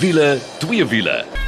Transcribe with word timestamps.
Wiele, 0.00 0.38
twee 0.58 0.86
wiele. 0.86 1.39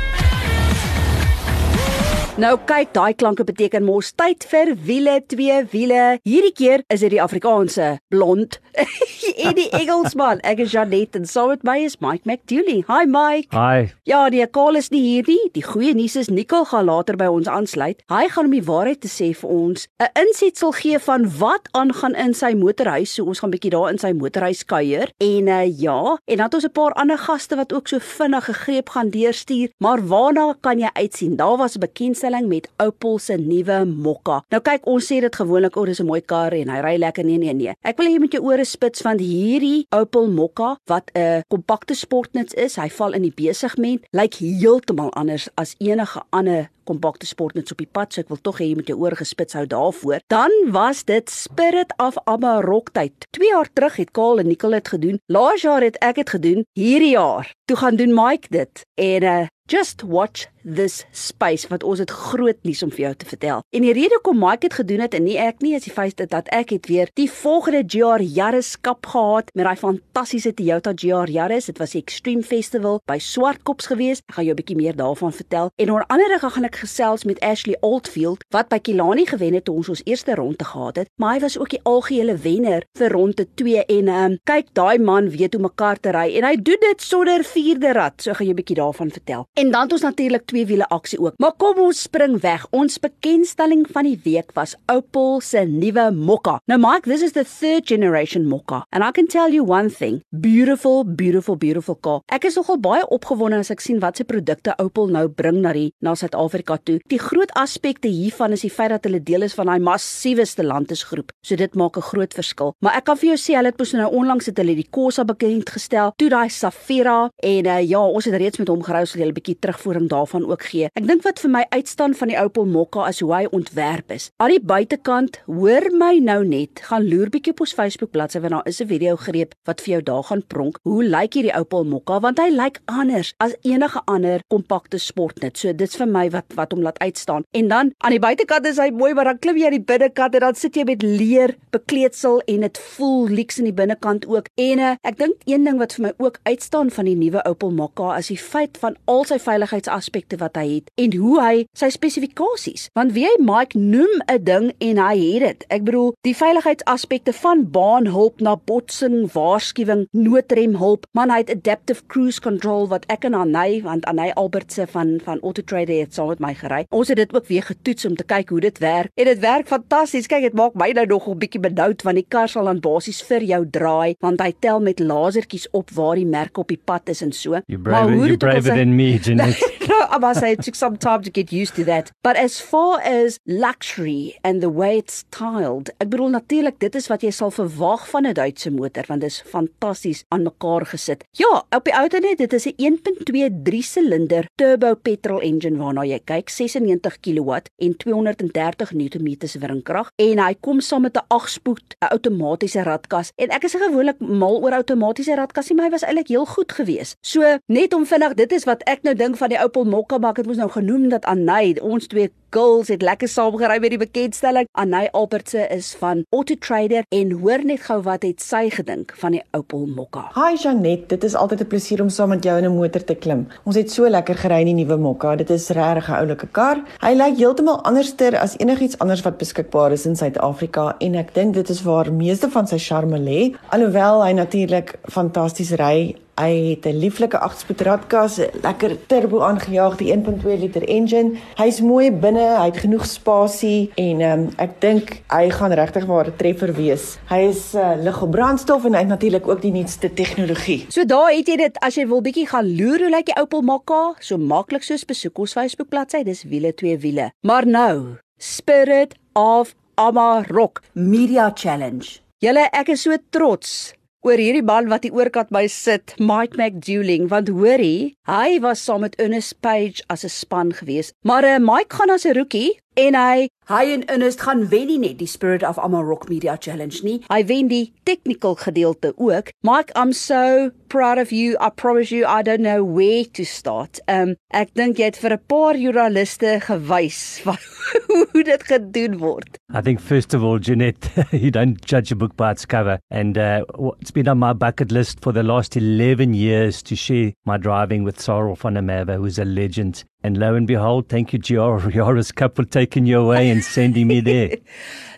Nou 2.40 2.54
kyk, 2.64 2.94
daai 2.96 3.12
klanke 3.12 3.44
beteken 3.44 3.84
mos 3.84 4.08
tyd 4.16 4.46
vir 4.48 4.70
wiele, 4.86 5.18
twee 5.28 5.58
wiele. 5.68 6.16
Hierdie 6.24 6.54
keer 6.56 6.80
is 6.88 7.02
dit 7.04 7.12
die 7.12 7.20
Afrikaanse 7.20 7.98
blond 8.08 8.56
en 9.44 9.52
die 9.58 9.66
Engelsman. 9.76 10.40
Ek 10.48 10.62
is 10.64 10.72
Janet 10.72 11.18
en 11.18 11.26
saam 11.28 11.50
met 11.50 11.66
my 11.68 11.74
is 11.84 11.98
Mike 12.00 12.24
McDooley. 12.24 12.86
Hi 12.88 13.04
Mike. 13.04 13.52
Hi. 13.52 13.90
Ja, 14.08 14.22
die 14.32 14.46
Kaal 14.48 14.80
is 14.80 14.88
nie 14.94 15.02
hier 15.04 15.28
nie. 15.28 15.50
Die 15.52 15.64
goeie 15.66 15.92
nuus 15.92 16.16
is 16.16 16.30
Nicole 16.32 16.64
gaan 16.70 16.86
later 16.88 17.18
by 17.20 17.28
ons 17.28 17.50
aansluit. 17.52 18.00
Hy 18.08 18.22
gaan 18.32 18.48
om 18.48 18.56
die 18.56 18.64
waarheid 18.64 19.02
te 19.04 19.12
sê 19.12 19.28
vir 19.36 19.52
ons 19.52 19.84
'n 20.00 20.08
insetsel 20.24 20.72
gee 20.80 21.02
van 21.04 21.28
wat 21.36 21.68
aangaan 21.76 22.16
in 22.16 22.32
sy 22.32 22.54
motorhuis. 22.56 23.12
So 23.12 23.28
ons 23.28 23.44
gaan 23.44 23.52
bietjie 23.52 23.74
daar 23.76 23.92
in 23.92 24.00
sy 24.00 24.14
motorhuis 24.16 24.64
kuier. 24.64 25.12
En 25.20 25.52
uh 25.52 25.68
ja, 25.68 26.16
en 26.16 26.36
dan 26.40 26.48
het 26.48 26.54
ons 26.54 26.64
'n 26.64 26.72
paar 26.72 26.96
ander 26.96 27.18
gaste 27.18 27.60
wat 27.60 27.76
ook 27.76 27.92
so 27.92 27.98
vinnig 28.00 28.44
gegreep 28.48 28.88
gaan 28.88 29.12
deurstuur. 29.12 29.68
Maar 29.84 30.00
waarna 30.00 30.56
kan 30.62 30.78
jy 30.78 30.88
uitsien? 30.96 31.36
Daar 31.36 31.60
was 31.60 31.76
'n 31.76 31.84
bekend 31.84 32.21
bekendstelling 32.22 32.48
met 32.48 32.68
Opel 32.78 33.18
se 33.18 33.36
nuwe 33.36 33.84
Mokka. 33.84 34.42
Nou 34.50 34.60
kyk, 34.62 34.86
ons 34.86 35.06
sê 35.06 35.20
dit 35.20 35.34
gewoonlik 35.34 35.76
oor 35.76 35.86
oh, 35.86 35.90
is 35.90 36.00
'n 36.00 36.06
mooi 36.06 36.20
kar 36.20 36.52
en 36.52 36.68
hy 36.68 36.80
ry 36.80 36.96
lekker 36.98 37.24
nee 37.24 37.38
nee 37.38 37.52
nee. 37.54 37.74
Ek 37.82 37.96
wil 37.98 38.06
hê 38.06 38.12
jy 38.12 38.18
moet 38.18 38.32
jou 38.32 38.44
ore 38.44 38.64
spits 38.64 39.02
van 39.02 39.18
hierdie 39.18 39.86
Opel 39.90 40.28
Mokka 40.28 40.76
wat 40.86 41.10
'n 41.14 41.42
kompakte 41.48 41.94
sportnuts 41.94 42.54
is. 42.54 42.76
Hy 42.76 42.88
val 42.88 43.12
in 43.12 43.22
die 43.22 43.34
besigment, 43.34 44.04
lyk 44.12 44.34
heeltemal 44.34 45.10
anders 45.12 45.48
as 45.56 45.74
enige 45.78 46.22
ander 46.30 46.70
kompakte 46.84 47.26
sportnuts 47.26 47.72
op 47.72 47.78
die 47.78 47.88
pad. 47.90 48.12
So 48.12 48.20
ek 48.20 48.28
wil 48.32 48.40
tog 48.40 48.60
hê 48.60 48.68
jy 48.70 48.78
moet 48.80 48.92
jou 48.92 48.98
ore 49.00 49.16
gespits 49.16 49.56
hou 49.58 49.66
daarvoor. 49.66 50.20
Dan 50.32 50.52
was 50.74 51.04
dit 51.04 51.30
Spirit 51.30 51.94
of 51.98 52.18
Amarok 52.24 52.92
tyd. 52.92 53.28
2 53.30 53.48
jaar 53.48 53.70
terug 53.72 53.96
het 53.96 54.10
Kaal 54.10 54.38
en 54.38 54.48
Nicole 54.48 54.80
dit 54.82 54.88
gedoen. 54.88 55.20
Laas 55.26 55.62
jaar 55.62 55.82
het 55.82 55.98
ek 56.00 56.22
dit 56.22 56.30
gedoen. 56.30 56.64
Hierdie 56.78 57.14
jaar 57.16 57.54
toe 57.64 57.76
gaan 57.76 57.96
doen 57.96 58.14
Mike 58.14 58.48
dit. 58.50 58.86
En 58.94 59.22
uh 59.22 59.46
Just 59.72 60.02
watch 60.02 60.48
this 60.64 61.04
space 61.12 61.68
wat 61.70 61.82
ons 61.86 62.00
het 62.02 62.10
groot 62.10 62.58
nuus 62.66 62.82
om 62.82 62.90
vir 62.90 63.06
jou 63.06 63.12
te 63.14 63.26
vertel. 63.30 63.62
En 63.70 63.84
die 63.86 63.94
rede 63.94 64.18
hoekom 64.18 64.40
Mike 64.42 64.66
dit 64.66 64.74
gedoen 64.74 65.00
het 65.04 65.14
en 65.14 65.22
nie 65.24 65.38
ek 65.40 65.62
nie 65.62 65.72
is 65.78 65.86
die 65.86 65.94
feit 65.94 66.18
dat 66.18 66.50
ek 66.52 66.74
het 66.74 66.88
weer 66.90 67.10
die 67.18 67.28
volgende 67.30 67.80
GR 67.86 68.20
Yaris 68.20 68.74
kap 68.82 69.06
gehad 69.14 69.48
met 69.54 69.64
daai 69.64 69.78
fantastiese 69.78 70.52
Toyota 70.58 70.92
GR 70.92 71.30
Yaris. 71.30 71.70
Dit 71.70 71.78
was 71.80 71.94
die 71.94 72.02
Extreme 72.02 72.42
Festival 72.42 73.00
by 73.08 73.16
Swartkops 73.22 73.88
gewees. 73.90 74.20
Ek 74.28 74.36
gaan 74.36 74.48
jou 74.50 74.54
'n 74.54 74.60
bietjie 74.60 74.76
meer 74.76 74.96
daarvan 74.96 75.32
vertel. 75.32 75.70
En 75.76 75.90
onder 75.90 76.06
andere 76.06 76.38
gaan 76.38 76.64
ek 76.64 76.71
gesels 76.76 77.24
met 77.24 77.40
Ashley 77.40 77.76
Oldfield 77.80 78.44
wat 78.54 78.68
by 78.68 78.78
Kilani 78.78 79.26
gewen 79.26 79.54
het 79.54 79.64
toe 79.64 79.76
ons 79.76 79.88
ons 79.88 80.02
eerste 80.04 80.34
ronde 80.34 80.64
gehad 80.64 80.96
het, 80.96 81.08
maar 81.20 81.34
hy 81.36 81.40
was 81.40 81.58
ook 81.58 81.70
die 81.70 81.80
algehele 81.88 82.36
wenner 82.36 82.86
vir 82.98 83.12
ronde 83.12 83.46
2 83.54 83.84
en 83.84 84.08
um, 84.08 84.36
kyk 84.48 84.72
daai 84.72 84.98
man 84.98 85.30
weet 85.30 85.54
hoe 85.54 85.62
mekaar 85.62 86.00
te 86.00 86.12
ry 86.14 86.28
en 86.38 86.46
hy 86.48 86.54
doen 86.56 86.80
dit 86.80 87.02
sonder 87.02 87.44
vierde 87.44 87.92
rad. 87.92 88.14
So 88.22 88.32
gaan 88.34 88.46
jy 88.46 88.52
'n 88.52 88.60
bietjie 88.60 88.76
daarvan 88.76 89.10
vertel. 89.10 89.46
En 89.54 89.70
dan 89.70 89.82
het 89.82 89.92
ons 89.92 90.02
natuurlik 90.02 90.46
twee 90.46 90.66
wiele 90.66 90.88
aksie 90.88 91.18
ook. 91.18 91.34
Maar 91.36 91.52
kom 91.56 91.78
ons 91.78 92.02
spring 92.02 92.40
weg. 92.40 92.66
Ons 92.70 92.98
bekendstelling 92.98 93.86
van 93.92 94.04
die 94.04 94.20
week 94.24 94.52
was 94.54 94.76
Opel 94.86 95.40
se 95.40 95.64
nuwe 95.64 96.10
Mokka. 96.10 96.60
Nou 96.66 96.78
Mike, 96.78 97.08
this 97.08 97.22
is 97.22 97.32
the 97.32 97.44
third 97.44 97.86
generation 97.86 98.46
Mokka. 98.46 98.82
And 98.90 99.04
I 99.04 99.10
can 99.10 99.26
tell 99.26 99.52
you 99.52 99.64
one 99.64 99.90
thing, 99.90 100.22
beautiful, 100.30 101.04
beautiful, 101.04 101.56
beautiful 101.56 101.96
car. 102.00 102.20
Ek 102.26 102.44
is 102.44 102.54
nogal 102.54 102.78
baie 102.78 103.08
opgewonde 103.08 103.56
as 103.56 103.70
ek 103.70 103.80
sien 103.80 104.00
wat 104.00 104.16
se 104.16 104.24
produkte 104.24 104.74
Opel 104.78 105.06
nou 105.06 105.28
bring 105.28 105.60
na 105.60 105.72
die 105.72 105.92
na 106.00 106.14
Suid-Afrika 106.14 106.61
toe. 106.84 107.00
Die 107.08 107.18
groot 107.18 107.50
aspekte 107.52 108.08
hiervan 108.08 108.52
is 108.52 108.60
die 108.60 108.70
feit 108.70 108.90
dat 108.90 109.04
hulle 109.04 109.22
deel 109.22 109.42
is 109.42 109.54
van 109.54 109.66
daai 109.66 109.80
massieweste 109.80 110.64
landesgroep. 110.64 111.32
So 111.42 111.56
dit 111.56 111.74
maak 111.74 111.96
'n 111.96 112.00
groot 112.02 112.34
verskil. 112.34 112.74
Maar 112.80 112.96
ek 112.96 113.04
kan 113.04 113.16
vir 113.16 113.28
jou 113.28 113.38
sê 113.38 113.56
hulle 113.56 113.70
het 113.70 113.78
mos 113.78 113.92
nou 113.92 114.10
onlangs 114.12 114.46
het 114.46 114.56
hulle 114.56 114.74
die 114.74 114.88
Corsa 114.90 115.24
bekend 115.24 115.70
gestel, 115.70 116.12
toe 116.16 116.28
daai 116.28 116.48
Safira 116.48 117.30
en 117.42 117.66
uh, 117.66 117.80
ja, 117.82 118.00
ons 118.00 118.24
het 118.24 118.34
reeds 118.34 118.58
met 118.58 118.68
hom 118.68 118.82
gerou 118.82 119.06
so 119.06 119.18
'n 119.18 119.32
bietjie 119.32 119.58
terugvoering 119.58 120.08
daarvan 120.08 120.46
ook 120.46 120.62
gee. 120.62 120.88
Ek 120.94 121.06
dink 121.06 121.22
wat 121.22 121.40
vir 121.40 121.50
my 121.50 121.64
uitstaan 121.70 122.14
van 122.14 122.28
die 122.28 122.38
Opel 122.38 122.66
Mokka 122.66 123.08
is 123.08 123.20
hoe 123.20 123.34
hy 123.34 123.46
ontwerp 123.50 124.10
is. 124.10 124.30
Aan 124.36 124.50
die 124.50 124.60
buitekant, 124.60 125.40
hoor 125.46 125.90
my 125.92 126.18
nou 126.18 126.44
net, 126.44 126.80
gaan 126.82 127.08
loer 127.08 127.30
bietjie 127.30 127.52
op 127.52 127.60
ons 127.60 127.74
Facebook 127.74 128.10
bladsy 128.10 128.40
want 128.40 128.52
daar 128.52 128.66
is 128.66 128.80
'n 128.80 128.86
video 128.86 129.16
greep 129.16 129.54
wat 129.64 129.80
vir 129.80 129.92
jou 129.94 130.02
daar 130.02 130.24
gaan 130.24 130.42
pronk. 130.46 130.78
Hoe 130.82 131.04
lyk 131.04 131.34
hierdie 131.34 131.56
Opel 131.58 131.84
Mokka 131.84 132.20
want 132.20 132.38
hy 132.38 132.50
lyk 132.50 132.80
anders 132.84 133.32
as 133.38 133.54
enige 133.62 134.00
ander 134.06 134.40
kompakte 134.48 134.98
sportnet. 134.98 135.58
So 135.58 135.72
dit's 135.72 135.96
vir 135.96 136.06
my 136.06 136.30
wat 136.30 136.51
wat 136.54 136.72
hom 136.72 136.82
laat 136.82 136.98
uitstaan. 136.98 137.44
En 137.50 137.68
dan 137.68 137.92
aan 137.98 138.14
die 138.14 138.22
buitekant 138.22 138.66
is 138.66 138.78
hy 138.80 138.90
mooi, 138.90 139.12
maar 139.14 139.24
dan 139.30 139.38
klim 139.38 139.56
jy 139.56 139.68
aan 139.68 139.76
die 139.76 139.88
binnekant 139.92 140.34
en 140.34 140.40
dan 140.40 140.54
sit 140.58 140.76
jy 140.76 140.84
met 140.88 141.02
leer 141.02 141.56
bekleedsel 141.70 142.40
en 142.46 142.66
dit 142.66 142.78
voel 142.96 143.28
lyks 143.28 143.58
in 143.58 143.68
die 143.68 143.76
binnekant 143.76 144.26
ook. 144.26 144.48
En 144.60 144.78
uh, 144.78 144.94
ek 145.06 145.18
dink 145.20 145.46
een 145.48 145.64
ding 145.64 145.78
wat 145.80 145.96
vir 145.96 146.06
my 146.08 146.12
ook 146.18 146.38
uitstaan 146.48 146.90
van 146.90 147.08
die 147.08 147.16
nuwe 147.18 147.44
Opel 147.48 147.72
Mokka 147.76 148.16
is 148.18 148.30
die 148.32 148.38
feit 148.40 148.78
van 148.80 148.96
al 149.10 149.24
sy 149.28 149.38
veiligheidsaspekte 149.42 150.38
wat 150.40 150.56
hy 150.56 150.66
het 150.78 150.90
en 151.00 151.16
hoe 151.18 151.36
hy 151.42 151.64
sy 151.78 151.90
spesifikasies. 151.92 152.88
Want 152.98 153.14
wie 153.16 153.26
hy 153.28 153.36
Mike 153.42 153.78
noem 153.78 154.22
'n 154.26 154.44
ding 154.44 154.72
en 154.78 154.98
hy 154.98 155.16
het 155.18 155.42
dit. 155.42 155.64
Ek 155.68 155.84
bedoel, 155.84 156.12
die 156.22 156.36
veiligheidsaspekte 156.36 157.32
van 157.32 157.70
baanhulp 157.70 158.40
na 158.40 158.56
botsing, 158.56 159.32
waarskuwing, 159.32 160.06
noodremhulp, 160.12 161.06
man 161.12 161.30
hy 161.30 161.38
het 161.38 161.50
adaptive 161.50 162.02
cruise 162.06 162.40
control 162.40 162.88
wat 162.88 163.04
ek 163.08 163.24
en 163.24 163.34
Anay, 163.34 163.82
want 163.82 164.04
Anay 164.04 164.30
Albertse 164.30 164.86
van 164.86 165.20
van 165.24 165.40
Auto 165.40 165.62
Trader 165.62 166.00
het 166.00 166.14
saam 166.14 166.32
my 166.42 166.52
gery. 166.58 166.82
Ons 166.90 167.12
het 167.12 167.20
dit 167.20 167.34
ook 167.34 167.46
weer 167.48 167.62
getoets 167.62 168.08
om 168.08 168.16
te 168.18 168.26
kyk 168.26 168.52
hoe 168.54 168.60
dit 168.66 168.78
werk. 168.82 169.12
En 169.14 169.30
dit 169.30 169.40
werk 169.42 169.70
fantasties. 169.70 170.28
Kyk, 170.30 170.48
dit 170.50 170.58
maak 170.58 170.74
my 170.78 170.90
nou 170.96 171.06
nog 171.06 171.28
'n 171.28 171.38
bietjie 171.38 171.60
benoud 171.60 172.02
want 172.02 172.16
die 172.16 172.26
kar 172.28 172.48
sal 172.48 172.64
dan 172.64 172.80
basies 172.80 173.22
vir 173.22 173.42
jou 173.42 173.62
draai 173.70 174.14
want 174.20 174.40
hy 174.40 174.52
tel 174.60 174.80
met 174.80 174.98
lasertjies 175.00 175.68
op 175.72 175.90
waar 175.90 176.16
die 176.16 176.26
merke 176.26 176.60
op 176.60 176.68
die 176.68 176.80
pad 176.84 177.08
is 177.08 177.22
en 177.22 177.32
so. 177.32 177.60
You're 177.66 177.82
braver, 177.82 178.14
you're 178.26 178.36
braver 178.36 178.74
than 178.74 178.96
me, 178.96 179.18
Jeanette. 179.24 179.72
no, 179.88 180.06
I 180.10 180.18
must 180.18 180.40
say 180.40 180.52
it 180.52 180.62
took 180.62 180.74
some 180.74 180.96
time 180.96 181.22
to 181.22 181.30
get 181.30 181.52
used 181.52 181.74
to 181.76 181.84
that. 181.84 182.10
But 182.22 182.36
as 182.36 182.60
far 182.60 183.00
as 183.00 183.38
luxury 183.46 184.38
and 184.42 184.60
the 184.60 184.70
way 184.70 184.98
it's 184.98 185.24
styled, 185.24 185.90
ek 186.00 186.10
bedoel 186.10 186.34
natuurlik 186.36 186.78
dit 186.82 186.94
is 186.94 187.08
wat 187.10 187.22
jy 187.22 187.30
sal 187.30 187.50
verwag 187.50 188.06
van 188.10 188.26
'n 188.26 188.34
Duitse 188.34 188.70
motor 188.70 189.04
want 189.08 189.20
dit 189.20 189.30
is 189.30 189.42
fantasties 189.46 190.24
aan 190.28 190.42
mekaar 190.42 190.86
gesit. 190.86 191.24
Ja, 191.38 191.64
op 191.70 191.84
die 191.84 191.94
outer 191.94 192.20
net, 192.20 192.38
dit 192.38 192.52
is 192.52 192.66
'n 192.66 192.74
1.2 192.76 193.50
3-silinder 193.62 194.46
turbo 194.56 194.94
petrol 194.94 195.40
engine 195.40 195.78
waarna 195.78 196.04
jy 196.04 196.18
kyk, 196.24 196.31
96 196.40 197.20
kW 197.20 197.50
en 197.76 197.96
230 197.96 198.92
Nm 198.92 199.36
wringkrag 199.60 200.10
en 200.16 200.38
hy 200.38 200.54
kom 200.60 200.80
saam 200.80 201.02
met 201.02 201.16
'n 201.16 201.26
8-spoed 201.28 201.96
outomatiese 201.98 202.82
radkas 202.82 203.32
en 203.36 203.48
ek 203.48 203.64
is 203.64 203.74
gewoonlik 203.74 204.20
mal 204.20 204.62
oor 204.62 204.72
outomatiese 204.72 205.34
radkasse, 205.34 205.74
maar 205.74 205.84
hy 205.84 205.90
was 205.90 206.02
eintlik 206.02 206.28
heel 206.28 206.46
goed 206.46 206.72
geweest. 206.72 207.16
So 207.20 207.58
net 207.66 207.94
om 207.94 208.06
vinnig, 208.06 208.34
dit 208.34 208.52
is 208.52 208.64
wat 208.64 208.82
ek 208.82 209.02
nou 209.02 209.14
dink 209.14 209.36
van 209.36 209.48
die 209.48 209.62
Opel 209.62 209.84
Mokka, 209.84 210.18
maar 210.18 210.30
ek 210.30 210.36
het 210.36 210.46
mos 210.46 210.56
nou 210.56 210.70
genoem 210.70 211.08
dat 211.08 211.24
Anay, 211.24 211.76
ons 211.80 212.06
twee 212.06 212.30
girls 212.52 212.90
het 212.92 213.02
lekker 213.02 213.28
saamgery 213.28 213.78
met 213.80 213.94
die 213.94 214.00
bekendstelling. 214.00 214.68
Anay 214.76 215.08
Albertse 215.16 215.64
is 215.72 215.94
van 216.00 216.24
Auto 216.36 216.54
Trader 216.60 217.06
en 217.08 217.30
hoor 217.40 217.64
net 217.64 217.86
gou 217.86 217.98
wat 218.04 218.26
het 218.26 218.44
sy 218.44 218.66
gedink 218.72 219.14
van 219.16 219.38
die 219.38 219.42
Opel 219.56 219.86
Mokka. 219.88 220.26
Hi 220.36 220.52
Janet, 220.60 221.08
dit 221.08 221.24
is 221.24 221.34
altyd 221.34 221.64
'n 221.64 221.70
plesier 221.72 222.02
om 222.02 222.08
saam 222.08 222.28
met 222.28 222.44
jou 222.44 222.58
in 222.58 222.64
'n 222.64 222.76
motor 222.76 223.04
te 223.04 223.14
klim. 223.14 223.46
Ons 223.64 223.76
het 223.76 223.90
so 223.90 224.08
lekker 224.08 224.34
gery 224.34 224.60
in 224.60 224.76
die 224.76 224.84
nuwe 224.84 224.96
Mokka. 224.96 225.36
Dit 225.36 225.50
is 225.50 225.68
regtig 225.68 226.08
'n 226.08 226.21
oulike 226.22 226.48
kar. 226.56 226.80
Hy 227.02 227.12
lyk 227.18 227.38
heeltemal 227.40 227.82
anderster 227.88 228.38
as 228.38 228.56
enigiets 228.62 228.98
anders 229.02 229.24
wat 229.26 229.38
beskikbaar 229.42 229.94
is 229.96 230.06
in 230.08 230.16
Suid-Afrika 230.18 230.92
en 231.00 231.18
ek 231.20 231.34
dink 231.36 231.58
dit 231.58 231.70
is 231.74 231.84
waar 231.86 232.12
meeste 232.14 232.50
van 232.52 232.70
sy 232.70 232.80
charme 232.82 233.20
lê. 233.20 233.52
Alhoewel 233.74 234.24
hy 234.24 234.32
natuurlik 234.38 234.96
fantasties 235.10 235.74
ry 235.80 236.14
Hy 236.40 236.72
het 236.72 236.86
'n 236.86 236.96
lieflike 236.96 237.36
8-spoed 237.36 237.80
radkas, 237.80 238.40
lekker 238.62 238.96
turbo 239.06 239.40
aangejaag, 239.40 239.96
die 239.96 240.12
1.2 240.12 240.58
liter 240.58 240.88
engine. 240.88 241.36
Hy's 241.56 241.80
mooi 241.80 242.10
binne, 242.10 242.56
hy 242.56 242.64
het 242.64 242.76
genoeg 242.76 243.04
spasie 243.06 243.90
en 243.94 244.20
um, 244.20 244.48
ek 244.56 244.80
dink 244.80 245.22
hy 245.28 245.50
gaan 245.50 245.72
regtig 245.72 246.06
waar 246.06 246.26
'n 246.26 246.36
treffer 246.36 246.72
wees. 246.72 247.18
Hy 247.28 247.52
is 247.52 247.74
uh, 247.74 247.92
lig 248.00 248.22
op 248.22 248.30
brandstof 248.30 248.84
en 248.84 248.94
hy 248.94 248.98
het 248.98 249.08
natuurlik 249.08 249.48
ook 249.48 249.60
die 249.60 249.72
nuutste 249.72 250.14
tegnologie. 250.14 250.86
So 250.88 251.04
daar 251.04 251.32
het 251.32 251.48
jy 251.48 251.56
dit 251.56 251.78
as 251.80 251.94
jy 251.94 252.06
wil 252.06 252.22
bietjie 252.22 252.48
gaan 252.48 252.76
loer 252.76 252.98
hoe 252.98 253.10
lyk 253.10 253.26
die 253.26 253.40
Opel 253.40 253.60
Mokka, 253.60 254.14
so 254.18 254.38
maklik 254.38 254.82
soos 254.82 255.04
besoek 255.04 255.38
ons 255.38 255.52
Facebook 255.52 255.88
bladsy, 255.88 256.22
dis 256.24 256.42
wiele 256.42 256.74
twee 256.74 256.98
wiele. 256.98 257.30
Maar 257.40 257.66
nou, 257.66 258.16
Spirit 258.38 259.14
of 259.32 259.74
Amarok 259.94 260.80
Media 260.92 261.50
Challenge. 261.54 262.20
Julle, 262.38 262.68
ek 262.72 262.88
is 262.88 263.02
so 263.02 263.16
trots 263.30 263.92
oor 264.22 264.38
hierdie 264.38 264.62
man 264.62 264.86
wat 264.90 265.02
hier 265.02 265.16
oorkant 265.18 265.50
my 265.50 265.64
sit, 265.66 266.14
Mike 266.22 266.54
McDouling, 266.58 267.26
want 267.32 267.50
hoorie, 267.50 268.14
hy 268.30 268.60
was 268.62 268.82
saam 268.86 269.02
met 269.02 269.16
Ernest 269.18 269.58
Page 269.66 270.04
as 270.06 270.22
'n 270.24 270.30
span 270.30 270.70
gewees. 270.72 271.10
Maar 271.26 271.44
uh, 271.44 271.58
Mike 271.58 271.96
gaan 271.96 272.14
as 272.14 272.24
'n 272.24 272.38
rookie 272.38 272.78
en 272.94 273.14
hy 273.14 273.48
hy 273.70 273.82
en 273.94 274.02
Ernest 274.10 274.42
gaan 274.42 274.66
wen 274.68 274.88
nie 274.90 274.98
net 274.98 275.18
die 275.20 275.28
Spirit 275.30 275.62
of 275.62 275.78
Amarok 275.78 276.26
Media 276.28 276.56
Challenge 276.60 276.98
nie. 277.06 277.20
Hy 277.30 277.40
wen 277.48 277.70
die 277.70 277.92
technical 278.04 278.56
gedeelte 278.58 279.12
ook. 279.16 279.52
Mike, 279.62 279.94
I'm 279.96 280.12
so 280.12 280.70
proud 280.88 281.18
of 281.18 281.32
you. 281.32 281.56
I 281.60 281.70
promise 281.70 282.10
you 282.12 282.26
I 282.26 282.42
don't 282.42 282.60
know 282.60 282.84
where 282.84 283.24
to 283.38 283.44
start. 283.44 284.00
Um 284.08 284.34
ek 284.52 284.74
dink 284.74 284.98
jy 284.98 285.12
het 285.12 285.20
vir 285.22 285.38
'n 285.38 285.44
paar 285.48 285.78
joernaliste 285.78 286.58
gewys 286.66 287.40
hoe 288.32 288.44
dit 288.44 288.62
gedoen 288.62 289.18
word. 289.18 289.58
I 289.74 289.80
think 289.80 290.00
first 290.00 290.34
of 290.34 290.42
all, 290.42 290.58
Jeanette, 290.58 291.08
you 291.32 291.50
don't 291.50 291.80
judge 291.84 292.12
a 292.12 292.16
book 292.16 292.36
by 292.36 292.50
its 292.50 292.66
cover. 292.66 292.98
And 293.10 293.38
uh, 293.38 293.64
it's 294.00 294.10
been 294.10 294.28
on 294.28 294.38
my 294.38 294.52
bucket 294.52 294.92
list 294.92 295.20
for 295.20 295.32
the 295.32 295.42
last 295.42 295.76
11 295.76 296.34
years 296.34 296.82
to 296.82 296.96
share 296.96 297.32
my 297.46 297.56
driving 297.56 298.04
with 298.04 298.20
Sorrel 298.20 298.56
van 298.56 298.74
der 298.74 298.82
Merwe, 298.82 299.16
who's 299.16 299.38
a 299.38 299.44
legend. 299.44 300.04
And 300.24 300.38
lo 300.38 300.54
and 300.54 300.66
behold, 300.66 301.08
thank 301.08 301.32
you, 301.32 301.38
Giorgis 301.38 302.34
Cup, 302.34 302.56
for 302.56 302.64
taking 302.64 303.06
you 303.06 303.20
away 303.20 303.50
and 303.50 303.62
sending 303.64 304.06
me 304.06 304.20
there. 304.20 304.56